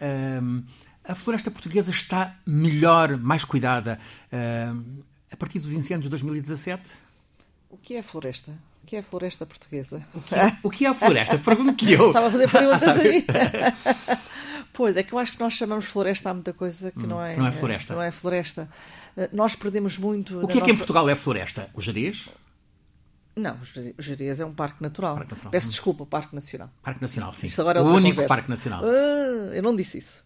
a 1.03 1.15
floresta 1.17 1.51
portuguesa 1.51 1.91
está 1.91 2.39
melhor, 2.47 3.19
mais 3.19 3.45
cuidada 3.45 3.99
a 5.33 5.37
partir 5.37 5.59
dos 5.59 5.73
incêndios 5.73 6.05
de 6.05 6.11
2017? 6.11 6.93
O 7.69 7.77
que 7.77 7.95
é 7.95 7.99
a 7.99 8.03
floresta? 8.05 8.53
O 8.85 8.87
que 8.87 8.95
é 8.95 9.01
a 9.01 9.03
floresta 9.03 9.45
portuguesa? 9.45 10.07
O 10.15 10.21
que 10.21 10.35
é, 10.35 10.57
o 10.63 10.71
que 10.71 10.87
é 10.87 10.89
a 10.89 10.95
floresta? 10.95 11.37
Pergunto 11.43 11.75
que 11.75 11.93
eu. 11.93 12.07
Estava 12.07 12.29
a 12.29 12.31
fazer 12.31 12.49
perguntas 12.49 12.89
a 12.97 13.03
mim. 13.03 13.25
Pois, 14.73 14.97
é 14.97 15.03
que 15.03 15.13
eu 15.13 15.19
acho 15.19 15.33
que 15.33 15.41
nós 15.41 15.53
chamamos 15.53 15.85
floresta 15.85 16.31
a 16.31 16.35
muita 16.35 16.53
coisa 16.53 16.91
que 16.91 17.01
hum, 17.01 17.07
não 17.07 17.23
é. 17.23 17.37
Não 17.37 17.47
é 17.47 17.53
floresta. 17.53 17.95
Não 17.95 18.03
é 18.03 18.11
floresta. 18.11 18.69
Eh, 19.17 19.29
nós 19.33 19.55
perdemos 19.55 19.99
muito. 19.99 20.41
O 20.41 20.49
que 20.49 20.59
é 20.59 20.61
que 20.61 20.71
em 20.71 20.77
Portugal 20.77 21.09
é 21.09 21.15
floresta? 21.15 21.69
O 21.75 21.81
Jerez? 21.81 22.29
Não, 23.37 23.57
o 23.57 24.03
Jerez 24.03 24.41
é 24.41 24.45
um 24.45 24.53
parque 24.53 24.83
natural. 24.83 25.15
Parque 25.15 25.33
natural. 25.33 25.51
Peço 25.53 25.69
desculpa, 25.69 26.05
Parque 26.05 26.35
Nacional. 26.35 26.69
Parque 26.83 27.01
Nacional, 27.01 27.33
sim. 27.33 27.47
Isso 27.47 27.61
agora 27.61 27.79
é 27.79 27.83
o 27.83 27.87
único 27.87 28.17
conversa. 28.17 28.29
Parque 28.29 28.51
Nacional. 28.51 28.83
Uh, 28.83 29.55
eu 29.55 29.63
não 29.63 29.75
disse 29.75 29.99
isso. 29.99 30.25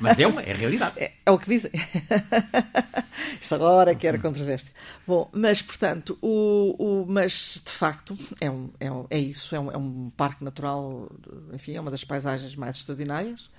Mas 0.00 0.18
é, 0.18 0.26
uma, 0.26 0.42
é 0.42 0.52
realidade. 0.52 0.98
É, 1.00 1.12
é 1.24 1.30
o 1.30 1.38
que 1.38 1.48
dizem. 1.48 1.70
isso 3.40 3.54
agora 3.54 3.92
é 3.92 3.94
que 3.94 4.06
era 4.06 4.18
controvérsia. 4.18 4.70
Bom, 5.06 5.30
mas, 5.32 5.62
portanto, 5.62 6.18
o, 6.20 6.74
o, 6.78 7.06
mas 7.08 7.62
de 7.64 7.70
facto 7.70 8.16
é, 8.40 8.50
um, 8.50 8.70
é, 8.78 8.90
um, 8.90 9.06
é 9.08 9.18
isso. 9.18 9.54
É 9.54 9.60
um, 9.60 9.72
é 9.72 9.76
um 9.76 10.10
parque 10.16 10.44
natural, 10.44 11.10
enfim, 11.52 11.74
é 11.74 11.80
uma 11.80 11.90
das 11.90 12.04
paisagens 12.04 12.54
mais 12.54 12.76
extraordinárias 12.76 13.50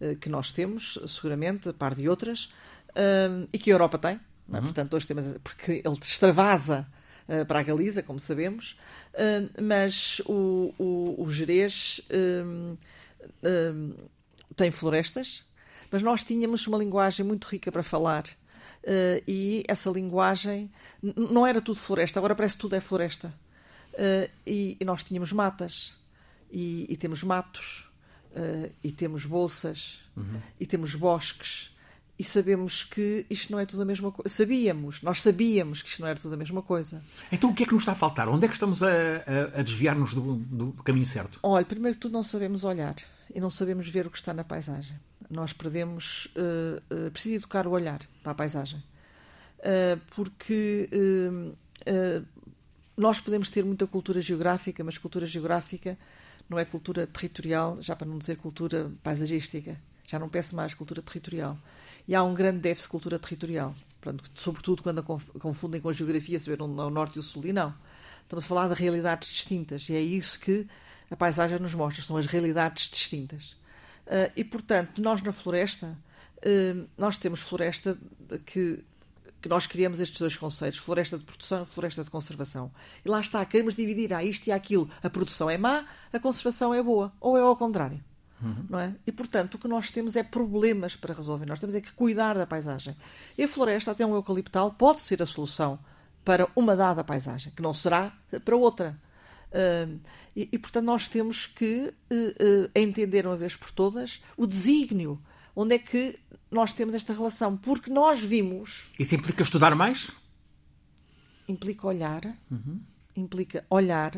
uh, 0.00 0.14
que 0.16 0.28
nós 0.28 0.52
temos, 0.52 0.98
seguramente, 1.06 1.70
a 1.70 1.72
par 1.72 1.94
de 1.94 2.08
outras, 2.08 2.44
uh, 2.90 3.48
e 3.52 3.58
que 3.58 3.70
a 3.70 3.74
Europa 3.74 3.98
tem. 3.98 4.20
É? 4.52 4.56
Uhum. 4.56 4.62
Portanto, 4.62 4.94
hoje 4.94 5.06
temos. 5.06 5.36
Porque 5.42 5.82
ele 5.84 5.98
extravasa 6.00 6.86
para 7.46 7.60
a 7.60 7.62
Galiza, 7.62 8.02
como 8.02 8.18
sabemos, 8.18 8.78
uh, 9.12 9.62
mas 9.62 10.20
o, 10.24 10.72
o, 10.78 11.22
o 11.22 11.30
Jerez 11.30 12.00
uh, 12.10 12.76
tem 14.56 14.70
florestas, 14.70 15.44
mas 15.90 16.02
nós 16.02 16.24
tínhamos 16.24 16.66
uma 16.66 16.78
linguagem 16.78 17.24
muito 17.24 17.46
rica 17.46 17.70
para 17.70 17.82
falar. 17.82 18.24
e 19.26 19.64
essa 19.68 19.90
linguagem 19.90 20.70
não 21.02 21.46
era 21.46 21.60
tudo 21.60 21.78
floresta, 21.78 22.18
agora 22.18 22.34
parece 22.34 22.54
que 22.56 22.60
tudo 22.60 22.76
é 22.76 22.80
floresta. 22.80 23.32
E, 24.46 24.76
e, 24.78 24.84
nós 24.84 25.02
tínhamos 25.02 25.32
matas, 25.32 25.94
e, 26.50 26.86
e 26.88 26.96
temos 26.96 27.22
matos, 27.22 27.90
e 28.82 28.92
temos 28.92 29.24
bolsas, 29.24 30.00
uhum. 30.16 30.40
e 30.60 30.66
temos 30.66 30.94
bosques, 30.94 31.74
e 32.18 32.24
sabemos 32.24 32.82
que 32.82 33.24
isto 33.30 33.52
não 33.52 33.60
é 33.60 33.64
tudo 33.64 33.82
a 33.82 33.84
mesma 33.84 34.10
coisa. 34.10 34.28
Sabíamos, 34.28 35.00
nós 35.02 35.22
sabíamos 35.22 35.82
que 35.82 35.88
isto 35.88 36.00
não 36.00 36.08
era 36.08 36.18
tudo 36.18 36.34
a 36.34 36.36
mesma 36.36 36.60
coisa. 36.60 37.02
Então 37.30 37.50
o 37.50 37.54
que 37.54 37.62
é 37.62 37.66
que 37.66 37.72
nos 37.72 37.82
está 37.82 37.92
a 37.92 37.94
faltar? 37.94 38.28
Onde 38.28 38.44
é 38.44 38.48
que 38.48 38.54
estamos 38.54 38.82
a, 38.82 38.88
a, 38.88 39.60
a 39.60 39.62
desviar-nos 39.62 40.14
do, 40.14 40.34
do, 40.34 40.72
caminho 40.82 41.06
certo? 41.06 41.38
Olha, 41.42 41.64
primeiro 41.64 41.94
que 41.96 42.00
tudo 42.00 42.12
não 42.12 42.24
sabemos 42.24 42.64
olhar 42.64 42.96
e 43.32 43.40
não 43.40 43.50
sabemos 43.50 43.88
ver 43.88 44.06
o 44.06 44.10
que 44.10 44.16
está 44.16 44.34
na 44.34 44.42
paisagem. 44.42 44.98
Nós 45.30 45.52
perdemos. 45.52 46.26
Uh, 46.36 47.06
uh, 47.06 47.10
preciso 47.10 47.36
educar 47.36 47.66
o 47.66 47.70
olhar 47.70 48.00
para 48.22 48.32
a 48.32 48.34
paisagem. 48.34 48.82
Uh, 49.58 50.00
porque 50.14 50.88
nós 52.96 53.20
podemos 53.20 53.48
ter 53.48 53.64
muita 53.64 53.86
cultura 53.86 54.20
geográfica, 54.20 54.82
mas 54.82 54.98
cultura 54.98 55.24
geográfica 55.24 55.96
não 56.48 56.58
é 56.58 56.64
cultura 56.64 57.06
territorial, 57.06 57.80
já 57.80 57.94
para 57.94 58.08
não 58.08 58.18
dizer 58.18 58.36
cultura 58.36 58.90
paisagística. 59.02 59.78
Já 60.08 60.18
não 60.18 60.28
peço 60.28 60.56
mais 60.56 60.74
cultura 60.74 61.02
territorial 61.02 61.56
e 62.08 62.14
há 62.14 62.24
um 62.24 62.32
grande 62.32 62.60
déficit 62.60 62.86
de 62.86 62.90
cultura 62.90 63.18
territorial. 63.18 63.74
Sobretudo 64.34 64.82
quando 64.82 65.00
a 65.00 65.02
confundem 65.38 65.80
com 65.80 65.90
a 65.90 65.92
geografia, 65.92 66.40
saber 66.40 66.58
é 66.60 66.62
o 66.62 66.90
norte 66.90 67.16
e 67.16 67.18
o 67.18 67.22
sul, 67.22 67.44
e 67.44 67.52
não. 67.52 67.74
Estamos 68.22 68.44
a 68.44 68.48
falar 68.48 68.68
de 68.68 68.74
realidades 68.80 69.28
distintas, 69.28 69.88
e 69.90 69.94
é 69.94 70.00
isso 70.00 70.40
que 70.40 70.66
a 71.10 71.16
paisagem 71.16 71.58
nos 71.58 71.74
mostra, 71.74 72.02
são 72.02 72.16
as 72.16 72.24
realidades 72.24 72.88
distintas. 72.88 73.52
Uh, 74.06 74.32
e, 74.34 74.42
portanto, 74.42 75.02
nós 75.02 75.20
na 75.20 75.32
floresta, 75.32 75.98
uh, 76.38 76.88
nós 76.96 77.18
temos 77.18 77.40
floresta 77.40 77.98
que, 78.46 78.82
que 79.42 79.48
nós 79.48 79.66
criamos 79.66 80.00
estes 80.00 80.18
dois 80.18 80.36
conceitos, 80.36 80.78
floresta 80.78 81.18
de 81.18 81.24
produção 81.24 81.62
e 81.62 81.66
floresta 81.66 82.02
de 82.02 82.10
conservação. 82.10 82.70
E 83.04 83.08
lá 83.08 83.20
está, 83.20 83.44
queremos 83.44 83.76
dividir, 83.76 84.14
há 84.14 84.24
isto 84.24 84.46
e 84.46 84.52
aquilo. 84.52 84.88
A 85.02 85.10
produção 85.10 85.50
é 85.50 85.58
má, 85.58 85.86
a 86.10 86.18
conservação 86.18 86.72
é 86.72 86.82
boa, 86.82 87.12
ou 87.20 87.36
é 87.36 87.40
ao 87.42 87.56
contrário. 87.56 88.02
Uhum. 88.40 88.66
Não 88.68 88.78
é? 88.78 88.94
E, 89.06 89.12
portanto, 89.12 89.54
o 89.54 89.58
que 89.58 89.68
nós 89.68 89.90
temos 89.90 90.16
é 90.16 90.22
problemas 90.22 90.94
para 90.94 91.14
resolver. 91.14 91.46
Nós 91.46 91.60
temos 91.60 91.74
é 91.74 91.80
que 91.80 91.92
cuidar 91.92 92.36
da 92.36 92.46
paisagem. 92.46 92.96
E 93.36 93.44
a 93.44 93.48
floresta, 93.48 93.90
até 93.90 94.06
um 94.06 94.14
eucaliptal, 94.14 94.72
pode 94.72 95.00
ser 95.00 95.22
a 95.22 95.26
solução 95.26 95.78
para 96.24 96.48
uma 96.54 96.76
dada 96.76 97.02
paisagem, 97.02 97.52
que 97.54 97.62
não 97.62 97.72
será 97.72 98.12
para 98.44 98.56
outra. 98.56 99.00
Uh, 99.48 99.98
e, 100.36 100.48
e, 100.52 100.58
portanto, 100.58 100.84
nós 100.84 101.08
temos 101.08 101.46
que 101.46 101.92
uh, 102.10 102.14
uh, 102.14 102.70
entender 102.74 103.26
uma 103.26 103.36
vez 103.36 103.56
por 103.56 103.70
todas 103.70 104.22
o 104.36 104.46
desígnio. 104.46 105.20
Onde 105.56 105.74
é 105.74 105.78
que 105.78 106.18
nós 106.50 106.72
temos 106.72 106.94
esta 106.94 107.12
relação? 107.12 107.56
Porque 107.56 107.90
nós 107.90 108.20
vimos. 108.20 108.88
Isso 108.98 109.14
implica 109.14 109.42
estudar 109.42 109.74
mais? 109.74 110.12
Implica 111.48 111.86
olhar, 111.86 112.22
uhum. 112.50 112.80
implica 113.16 113.64
olhar 113.70 114.12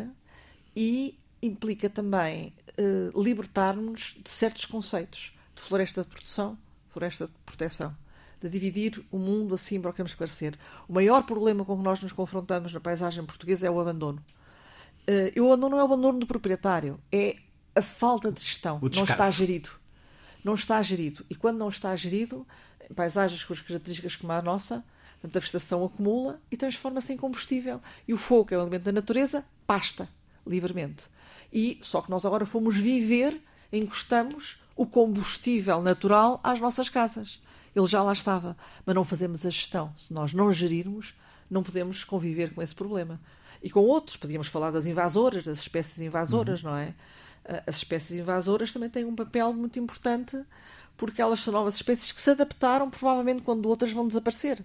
e 0.76 1.19
implica 1.42 1.88
também 1.88 2.52
uh, 2.78 3.22
libertar-nos 3.22 4.16
de 4.22 4.30
certos 4.30 4.66
conceitos 4.66 5.34
de 5.54 5.62
floresta 5.62 6.02
de 6.02 6.08
produção, 6.08 6.58
floresta 6.88 7.26
de 7.26 7.32
proteção, 7.44 7.96
de 8.40 8.48
dividir 8.48 9.04
o 9.10 9.18
mundo 9.18 9.54
assim 9.54 9.80
para 9.80 9.90
o 9.90 9.92
que 9.92 9.96
queremos 9.96 10.12
esclarecer. 10.12 10.54
O 10.88 10.92
maior 10.92 11.22
problema 11.24 11.64
com 11.64 11.76
que 11.76 11.82
nós 11.82 12.02
nos 12.02 12.12
confrontamos 12.12 12.72
na 12.72 12.80
paisagem 12.80 13.24
portuguesa 13.24 13.66
é 13.66 13.70
o 13.70 13.80
abandono. 13.80 14.24
Uh, 15.08 15.32
e 15.34 15.40
o 15.40 15.46
abandono 15.46 15.76
não 15.76 15.78
é 15.78 15.82
o 15.82 15.86
abandono 15.86 16.18
do 16.18 16.26
proprietário, 16.26 17.00
é 17.10 17.36
a 17.74 17.82
falta 17.82 18.30
de 18.30 18.40
gestão. 18.40 18.80
Não 18.80 19.04
está 19.04 19.30
gerido. 19.30 19.70
Não 20.42 20.54
está 20.54 20.80
gerido. 20.82 21.24
E 21.28 21.34
quando 21.34 21.58
não 21.58 21.68
está 21.68 21.94
gerido, 21.94 22.46
em 22.90 22.94
paisagens 22.94 23.44
com 23.44 23.52
as 23.52 23.60
características 23.60 24.16
como 24.16 24.32
a 24.32 24.42
nossa, 24.42 24.84
a 25.22 25.28
vegetação 25.28 25.84
acumula 25.84 26.40
e 26.50 26.56
transforma-se 26.56 27.12
em 27.12 27.16
combustível. 27.16 27.80
E 28.08 28.14
o 28.14 28.16
fogo, 28.16 28.46
que 28.46 28.54
é 28.54 28.58
o 28.58 28.62
elemento 28.62 28.84
da 28.84 28.92
natureza, 28.92 29.44
pasta 29.66 30.08
livremente. 30.46 31.08
E 31.52 31.78
só 31.80 32.00
que 32.00 32.10
nós 32.10 32.24
agora 32.24 32.46
fomos 32.46 32.76
viver, 32.76 33.40
encostamos 33.72 34.58
o 34.76 34.86
combustível 34.86 35.80
natural 35.80 36.40
às 36.42 36.60
nossas 36.60 36.88
casas. 36.88 37.40
Ele 37.74 37.86
já 37.86 38.02
lá 38.02 38.12
estava, 38.12 38.56
mas 38.84 38.94
não 38.94 39.04
fazemos 39.04 39.44
a 39.46 39.50
gestão. 39.50 39.92
Se 39.96 40.12
nós 40.12 40.32
não 40.32 40.52
gerirmos, 40.52 41.14
não 41.50 41.62
podemos 41.62 42.04
conviver 42.04 42.54
com 42.54 42.62
esse 42.62 42.74
problema. 42.74 43.20
E 43.62 43.70
com 43.70 43.80
outros, 43.80 44.16
podíamos 44.16 44.48
falar 44.48 44.70
das 44.70 44.86
invasoras, 44.86 45.44
das 45.44 45.58
espécies 45.58 46.00
invasoras, 46.00 46.62
uhum. 46.62 46.70
não 46.70 46.76
é? 46.76 46.94
Ah, 47.44 47.62
as 47.66 47.76
espécies 47.76 48.18
invasoras 48.18 48.72
também 48.72 48.88
têm 48.88 49.04
um 49.04 49.14
papel 49.14 49.52
muito 49.52 49.78
importante 49.78 50.42
porque 50.96 51.22
elas 51.22 51.40
são 51.40 51.52
novas 51.52 51.76
espécies 51.76 52.12
que 52.12 52.20
se 52.20 52.30
adaptaram 52.30 52.90
provavelmente 52.90 53.42
quando 53.42 53.66
outras 53.66 53.90
vão 53.90 54.06
desaparecer. 54.06 54.62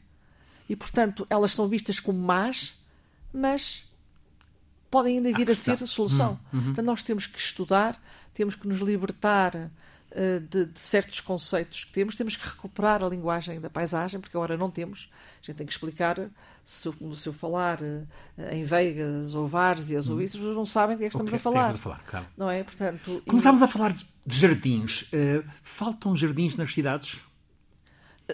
E, 0.68 0.76
portanto, 0.76 1.26
elas 1.30 1.54
são 1.54 1.68
vistas 1.68 2.00
como 2.00 2.20
más, 2.20 2.76
mas 3.32 3.86
podem 4.90 5.18
ainda 5.18 5.32
vir 5.34 5.50
a, 5.50 5.52
a 5.52 5.56
ser 5.56 5.84
a 5.84 5.88
solução. 5.88 6.40
Uhum. 6.54 6.74
Uhum. 6.78 6.84
Nós 6.84 7.04
temos 7.04 7.28
que 7.28 7.38
estudar, 7.40 8.02
temos 8.34 8.56
que 8.56 8.68
nos 8.68 8.80
libertar 8.80 9.56
uh, 9.56 10.40
de, 10.50 10.66
de, 10.66 10.80
certos 10.80 11.20
conceitos 11.20 11.84
que 11.84 11.92
temos, 11.92 12.16
temos 12.16 12.36
que 12.36 12.48
recuperar 12.48 13.04
a 13.04 13.10
linguagem 13.10 13.60
da 13.60 13.70
paisagem, 13.70 14.20
porque 14.20 14.36
agora 14.36 14.58
não 14.58 14.72
temos. 14.72 15.10
A 15.42 15.46
gente 15.46 15.58
tem 15.58 15.66
que 15.66 15.74
explicar, 15.74 16.18
se 16.64 16.88
eu, 16.88 17.16
se 17.16 17.28
eu 17.28 17.34
falar 17.34 17.82
uh, 17.82 18.08
em 18.52 18.64
veigas 18.64 19.36
ou 19.36 19.48
várzeas 19.48 20.08
uhum. 20.08 20.16
ou 20.16 20.22
isso, 20.22 20.38
as 20.38 20.56
não 20.56 20.66
sabem 20.66 20.96
de 20.96 21.02
que 21.02 21.06
é 21.06 21.10
que 21.10 21.16
estamos 21.16 21.34
a 21.34 21.40
falar. 21.40 21.72
a 21.72 21.78
falar 21.78 22.04
claro. 22.06 22.26
Não 22.38 22.50
é? 22.50 22.64
Portanto, 22.64 23.22
Começámos 23.28 23.62
e... 23.62 23.64
a 23.64 23.68
falar 23.68 23.94
de 23.94 24.36
jardins. 24.36 25.04
Uh, 25.04 25.44
faltam 25.62 26.16
jardins 26.16 26.56
nas 26.56 26.74
cidades? 26.74 27.22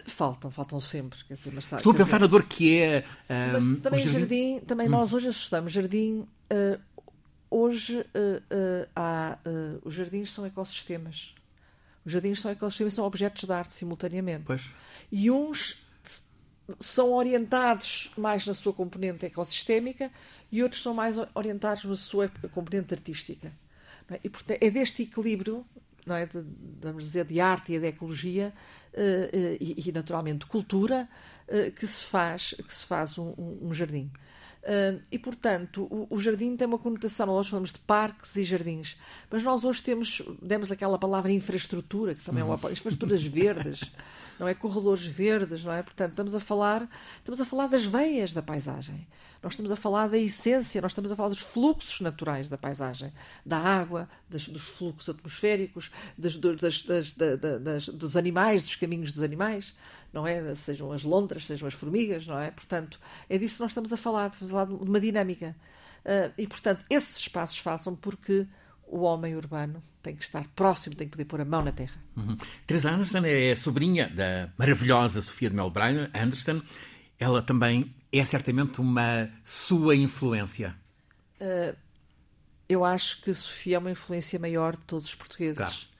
Faltam, 0.05 0.49
faltam 0.49 0.79
sempre. 0.79 1.19
Dizer, 1.29 1.51
mas 1.53 1.65
está, 1.65 1.75
Estou 1.75 1.91
a 1.91 1.95
pensar 1.95 2.17
dizer, 2.17 2.19
na 2.19 2.27
dor 2.27 2.43
que 2.43 2.79
é. 2.79 3.03
mas 3.51 3.65
hum, 3.65 3.75
também 3.75 4.01
jardim, 4.01 4.19
jardim. 4.19 4.59
também 4.65 4.87
nós 4.87 5.11
hoje 5.11 5.27
assustamos. 5.27 5.73
Jardim, 5.73 6.25
eh, 6.51 6.79
hoje 7.49 8.05
eh, 8.13 8.87
há, 8.95 9.37
os 9.83 9.93
jardins 9.93 10.31
são 10.31 10.45
ecossistemas. 10.45 11.33
Os 12.05 12.11
jardins 12.11 12.39
são 12.41 12.51
ecossistemas, 12.51 12.93
são 12.93 13.05
objetos 13.05 13.43
de 13.43 13.53
arte 13.53 13.73
simultaneamente. 13.73 14.43
Pois. 14.45 14.71
E 15.11 15.29
uns 15.31 15.81
são 16.79 17.11
orientados 17.13 18.11
mais 18.17 18.45
na 18.45 18.53
sua 18.53 18.73
componente 18.73 19.25
ecossistémica 19.25 20.11
e 20.51 20.63
outros 20.63 20.81
são 20.81 20.93
mais 20.93 21.15
orientados 21.35 21.83
na 21.83 21.95
sua 21.95 22.29
componente 22.53 22.93
artística. 22.93 23.51
é? 24.09 24.19
E 24.23 24.29
portanto, 24.29 24.57
é 24.61 24.69
deste 24.69 25.03
equilíbrio, 25.03 25.65
não 26.05 26.15
é, 26.15 26.25
de, 26.25 26.43
vamos 26.81 27.05
dizer, 27.05 27.25
de 27.25 27.39
arte 27.39 27.73
e 27.73 27.79
de 27.79 27.87
ecologia 27.87 28.53
e, 29.59 29.87
e, 29.87 29.91
naturalmente 29.91 30.39
de 30.39 30.45
cultura 30.47 31.07
que 31.75 31.85
se 31.85 32.03
faz 32.05 32.53
que 32.65 32.73
se 32.73 32.85
faz 32.85 33.17
um- 33.17 33.33
um 33.37 33.73
jardim. 33.73 34.09
Eh, 34.63 34.99
e 35.11 35.17
portanto 35.17 35.87
o, 35.89 36.07
o 36.09 36.19
jardim 36.19 36.55
tem 36.55 36.67
uma 36.67 36.77
conotação. 36.77 37.25
Nós 37.25 37.47
falamos 37.49 37.73
de 37.73 37.79
parques 37.79 38.35
e 38.35 38.43
jardins, 38.43 38.95
mas 39.29 39.41
nós 39.43 39.63
hoje 39.65 39.81
temos 39.81 40.21
demos 40.41 40.71
aquela 40.71 40.99
palavra 40.99 41.31
infraestrutura 41.31 42.13
que 42.13 42.23
também 42.23 42.41
é 42.41 42.43
uma 42.45 42.57
palavra- 42.57 42.73
infraestruturas 42.73 43.23
verdes, 43.23 43.91
não 44.41 44.47
é 44.47 44.55
corredores 44.55 45.05
verdes, 45.05 45.63
não 45.63 45.71
é? 45.71 45.83
Portanto 45.83 46.09
estamos 46.13 46.33
a 46.33 46.39
falar 46.39 46.89
estamos 47.19 47.39
a 47.39 47.45
falar 47.45 47.67
das 47.67 47.85
veias 47.85 48.33
da 48.33 48.41
paisagem. 48.41 49.07
Nós 49.43 49.53
estamos 49.53 49.71
a 49.71 49.75
falar 49.75 50.07
da 50.09 50.17
essência, 50.17 50.81
nós 50.81 50.91
estamos 50.91 51.11
a 51.11 51.15
falar 51.15 51.29
dos 51.29 51.39
fluxos 51.39 52.01
naturais 52.01 52.49
da 52.49 52.57
paisagem, 52.57 53.11
da 53.45 53.57
água, 53.57 54.09
das- 54.29 54.47
dos 54.47 54.63
fluxos 54.63 55.09
atmosféricos, 55.09 55.91
das- 56.17 56.35
das- 56.37 56.83
das- 56.83 57.13
da- 57.13 57.35
da- 57.35 57.57
das- 57.59 57.87
dos 57.89 58.17
animais, 58.17 58.63
dos 58.63 58.75
caminhos 58.75 59.11
dos 59.11 59.21
animais, 59.23 59.75
não 60.13 60.25
é? 60.27 60.53
Sejam 60.55 60.91
as 60.91 61.03
lontras, 61.03 61.45
sejam 61.45 61.67
as 61.67 61.73
formigas, 61.75 62.25
não 62.25 62.39
é? 62.39 62.49
Portanto, 62.51 62.99
é 63.29 63.37
disso 63.37 63.57
que 63.57 63.61
nós 63.61 63.71
estamos 63.71 63.93
a 63.93 63.97
falar, 63.97 64.27
estamos 64.31 64.51
a 64.51 64.57
falar 64.57 64.65
de 64.65 64.73
uma 64.89 64.99
dinâmica. 64.99 65.55
Ah, 66.03 66.31
e, 66.37 66.47
portanto, 66.47 66.83
esses 66.89 67.15
espaços 67.17 67.57
façam 67.59 67.95
porque 67.95 68.47
o 68.91 69.01
homem 69.01 69.35
urbano 69.35 69.81
tem 70.03 70.15
que 70.15 70.23
estar 70.23 70.45
próximo, 70.55 70.95
tem 70.95 71.07
que 71.07 71.11
poder 71.11 71.25
pôr 71.25 71.41
a 71.41 71.45
mão 71.45 71.63
na 71.63 71.71
terra. 71.71 71.99
Uhum. 72.15 72.37
Teresa 72.67 72.91
Anderson 72.91 73.25
é 73.25 73.55
sobrinha 73.55 74.09
da 74.09 74.51
maravilhosa 74.57 75.21
Sofia 75.21 75.49
de 75.49 75.55
Melbourne 75.55 76.09
Anderson. 76.13 76.61
Ela 77.17 77.41
também 77.41 77.95
é 78.11 78.23
certamente 78.25 78.81
uma 78.81 79.29
sua 79.43 79.95
influência. 79.95 80.75
Eu 82.67 82.83
acho 82.83 83.21
que 83.21 83.33
Sofia 83.33 83.77
é 83.77 83.79
uma 83.79 83.91
influência 83.91 84.37
maior 84.37 84.75
de 84.75 84.83
todos 84.83 85.07
os 85.07 85.15
portugueses. 85.15 85.57
Claro. 85.57 85.91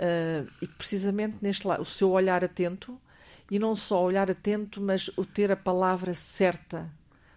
Ah, 0.00 0.44
e 0.62 0.66
precisamente 0.66 1.36
neste 1.42 1.66
lado, 1.66 1.82
o 1.82 1.84
seu 1.86 2.10
olhar 2.10 2.42
atento, 2.42 2.98
e 3.50 3.58
não 3.58 3.74
só 3.74 4.02
olhar 4.02 4.30
atento, 4.30 4.80
mas 4.80 5.10
o 5.16 5.24
ter 5.24 5.50
a 5.50 5.56
palavra 5.56 6.14
certa 6.14 6.90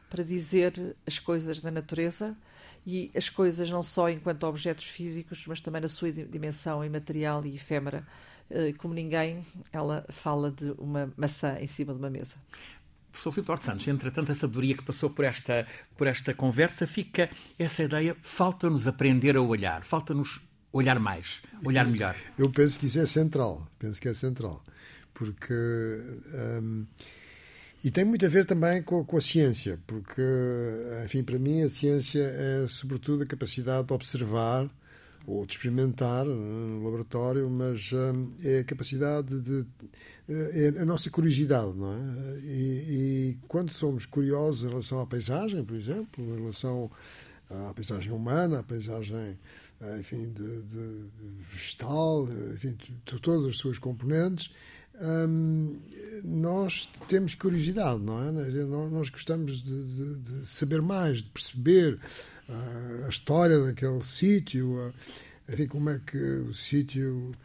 para 0.10 0.24
dizer 0.24 0.96
as 1.06 1.20
coisas 1.20 1.60
da 1.60 1.72
natureza 1.72 2.38
e 2.86 3.10
as 3.16 3.30
coisas 3.30 3.70
não 3.70 3.82
só 3.84 4.10
enquanto 4.10 4.44
objetos 4.44 4.86
físicos, 4.86 5.46
mas 5.48 5.62
também 5.62 5.82
na 5.82 5.90
sua 5.90 6.12
di- 6.12 6.26
dimensão 6.26 6.84
imaterial 6.84 7.46
e 7.46 7.56
efêmera. 7.56 8.06
Ah, 8.52 8.56
como 8.78 8.94
ninguém, 8.94 9.42
ela 9.72 10.06
fala 10.10 10.52
de 10.52 10.72
uma 10.78 11.12
maçã 11.18 11.58
em 11.60 11.68
cima 11.68 11.94
de 11.94 12.00
uma 12.00 12.10
mesa. 12.10 12.36
Professor 13.12 13.32
Filipe 13.32 13.46
Duarte 13.48 13.66
Santos, 13.66 13.88
entre 13.88 14.10
tanta 14.12 14.34
sabedoria 14.34 14.76
que 14.76 14.84
passou 14.84 15.10
por 15.10 15.24
esta, 15.24 15.68
por 15.96 16.08
esta 16.08 16.34
conversa, 16.34 16.88
fica 16.88 17.30
essa 17.60 17.84
ideia, 17.84 18.18
falta-nos 18.24 18.88
aprender 18.88 19.38
a 19.38 19.42
olhar, 19.42 19.84
falta-nos 19.84 20.42
olhar 20.72 21.00
mais, 21.00 21.42
olhar 21.64 21.86
melhor. 21.86 22.16
Eu 22.38 22.50
penso 22.50 22.80
que 22.80 22.88
isso 22.88 23.00
é 23.00 23.06
central, 23.06 23.68
penso 23.78 24.02
que 24.02 24.08
é 24.08 24.14
central, 24.16 24.64
porque 25.14 25.54
hum, 26.62 26.86
e 27.84 27.92
tem 27.92 28.06
muito 28.06 28.26
a 28.26 28.30
ver 28.30 28.46
também 28.46 28.82
com, 28.82 29.04
com 29.04 29.18
a 29.18 29.22
ciência, 29.22 29.80
porque 29.86 30.22
enfim 31.06 31.24
para 31.24 31.38
mim 31.38 31.64
a 31.64 31.70
ciência 31.70 32.24
é 32.24 32.68
sobretudo 32.68 33.24
a 33.24 33.26
capacidade 33.26 33.88
de 33.88 33.94
observar 33.94 34.70
ou 35.26 35.46
de 35.46 35.54
experimentar 35.54 36.26
no 36.26 36.84
laboratório, 36.84 37.50
mas 37.50 37.92
hum, 37.94 38.30
é 38.44 38.60
a 38.60 38.64
capacidade 38.64 39.42
de 39.42 39.66
é 40.28 40.82
a 40.82 40.86
nossa 40.86 41.10
curiosidade, 41.10 41.74
não 41.76 41.94
é? 41.94 42.40
E, 42.44 43.36
e 43.36 43.38
quando 43.48 43.72
somos 43.72 44.06
curiosos 44.06 44.64
em 44.64 44.70
relação 44.70 45.02
à 45.02 45.06
paisagem, 45.06 45.64
por 45.66 45.76
exemplo, 45.76 46.24
em 46.24 46.40
relação 46.40 46.90
à 47.50 47.74
paisagem 47.74 48.12
humana, 48.12 48.60
à 48.60 48.64
paisagem 48.64 49.38
eh, 49.82 49.98
enfim, 50.00 50.32
de, 50.32 50.64
de 50.64 51.10
vegetal, 51.42 52.26
enfim, 52.54 52.78
de 53.06 53.20
todas 53.20 53.48
as 53.48 53.58
suas 53.58 53.78
componentes, 53.78 54.50
hum, 55.02 55.80
nós 56.24 56.90
temos 57.08 57.36
curiosidade, 57.36 58.00
não 58.02 58.28
é? 58.28 58.32
Nós, 58.32 58.92
nós 58.92 59.10
gostamos 59.10 59.62
de, 59.62 59.84
de, 59.84 60.20
de, 60.20 60.46
saber 60.46 60.82
mais, 60.82 61.24
de 61.24 61.30
perceber 61.30 62.00
uh, 62.50 63.06
a 63.06 63.10
história 63.10 63.60
daquele 63.60 64.02
sítio, 64.02 64.76
uh, 64.76 64.94
enfim, 65.50 65.68
como 65.68 65.90
é 65.90 66.00
que 66.06 66.18
o 66.18 66.54
sítio 66.54 67.36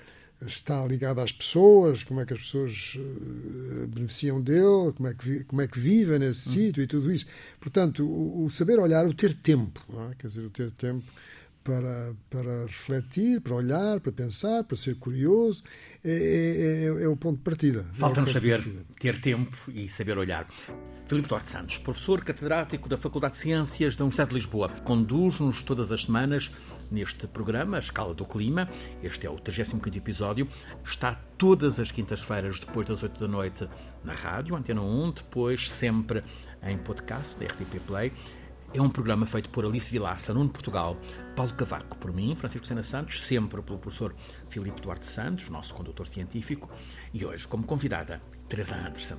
está 0.47 0.87
ligado 0.87 1.21
às 1.21 1.33
pessoas, 1.33 2.05
como 2.05 2.21
é 2.21 2.27
que 2.27 2.33
as 2.33 2.41
pessoas 2.41 2.97
uh, 2.97 3.87
beneficiam 3.89 4.41
dele, 4.41 4.93
como 4.97 5.09
é 5.09 5.15
que, 5.15 5.45
como 5.45 5.63
é 5.63 5.67
que 5.67 5.79
vivem 5.79 6.21
nesse 6.21 6.49
hum. 6.49 6.53
sítio 6.53 6.83
e 6.83 6.87
tudo 6.87 7.11
isso. 7.11 7.27
Portanto, 7.61 8.07
o, 8.07 8.45
o, 8.45 8.51
saber 8.51 8.79
olhar, 8.79 9.07
o 9.07 9.15
ter 9.15 9.35
tempo, 9.35 9.85
é? 10.11 10.15
quer 10.15 10.29
dizer, 10.29 10.45
o 10.45 10.51
ter 10.51 10.71
tempo 10.71 11.05
para, 11.69 12.15
para 12.31 12.63
refletir, 12.65 13.43
para 13.43 13.55
olhar, 13.55 14.01
para 14.01 14.11
pensar, 14.11 14.65
para 14.65 14.75
ser 14.75 14.97
curioso, 14.97 15.63
é, 16.03 16.87
é, 16.99 17.05
é 17.05 17.09
o 17.09 17.15
ponto 17.15 17.37
de 17.37 17.43
partida. 17.43 17.85
Falta-nos 17.93 18.31
é 18.31 18.33
saber 18.33 18.65
ter 18.99 19.21
tempo 19.21 19.55
e 19.69 19.87
saber 19.87 20.17
olhar. 20.17 20.49
Filipe 21.07 21.29
Duarte 21.29 21.51
Santos, 21.51 21.77
professor 21.77 22.25
catedrático 22.25 22.89
da 22.89 22.97
Faculdade 22.97 23.35
de 23.35 23.41
Ciências 23.41 23.97
da 23.97 24.05
Universidade 24.05 24.31
de 24.31 24.37
Lisboa, 24.37 24.71
conduz-nos 24.83 25.63
todas 25.63 25.93
as 25.93 26.05
semanas 26.05 26.51
neste 26.91 27.27
programa, 27.27 27.77
A 27.77 27.81
Escala 27.81 28.15
do 28.15 28.25
Clima. 28.25 28.69
Este 29.03 29.27
é 29.27 29.31
o 29.31 29.37
35º 29.37 29.97
episódio. 29.97 30.49
Está 30.83 31.21
todas 31.37 31.79
as 31.79 31.91
quintas-feiras, 31.91 32.61
depois 32.61 32.87
das 32.87 33.03
8 33.03 33.21
da 33.21 33.29
noite, 33.29 33.69
na 34.03 34.15
rádio, 34.15 34.57
Antena 34.57 34.81
1, 34.81 35.11
depois 35.13 35.71
sempre 35.71 36.25
em 36.63 36.79
podcast 36.79 37.39
da 37.39 37.45
RTP 37.47 37.79
Play. 37.87 38.13
É 38.73 38.83
um 38.83 38.91
programa 38.91 39.27
feito 39.27 39.49
por 39.49 39.65
Alice 39.65 39.91
Vilaça, 39.91 40.35
Nuno 40.35 40.51
Portugal, 40.51 40.97
Paulo 41.35 41.55
Cavaco, 41.55 41.97
por 41.97 42.13
mim, 42.13 42.37
Francisco 42.37 42.67
Sena 42.67 42.83
Santos, 42.83 43.23
sempre 43.23 43.63
pelo 43.63 43.79
professor 43.79 44.15
Filipe 44.51 44.83
Duarte 44.83 45.07
Santos, 45.07 45.49
nosso 45.49 45.75
condutor 45.75 46.07
científico, 46.07 46.69
e 47.13 47.25
hoje, 47.25 47.49
como 47.49 47.65
convidada, 47.65 48.21
Teresa 48.47 48.77
Anderson. 48.77 49.19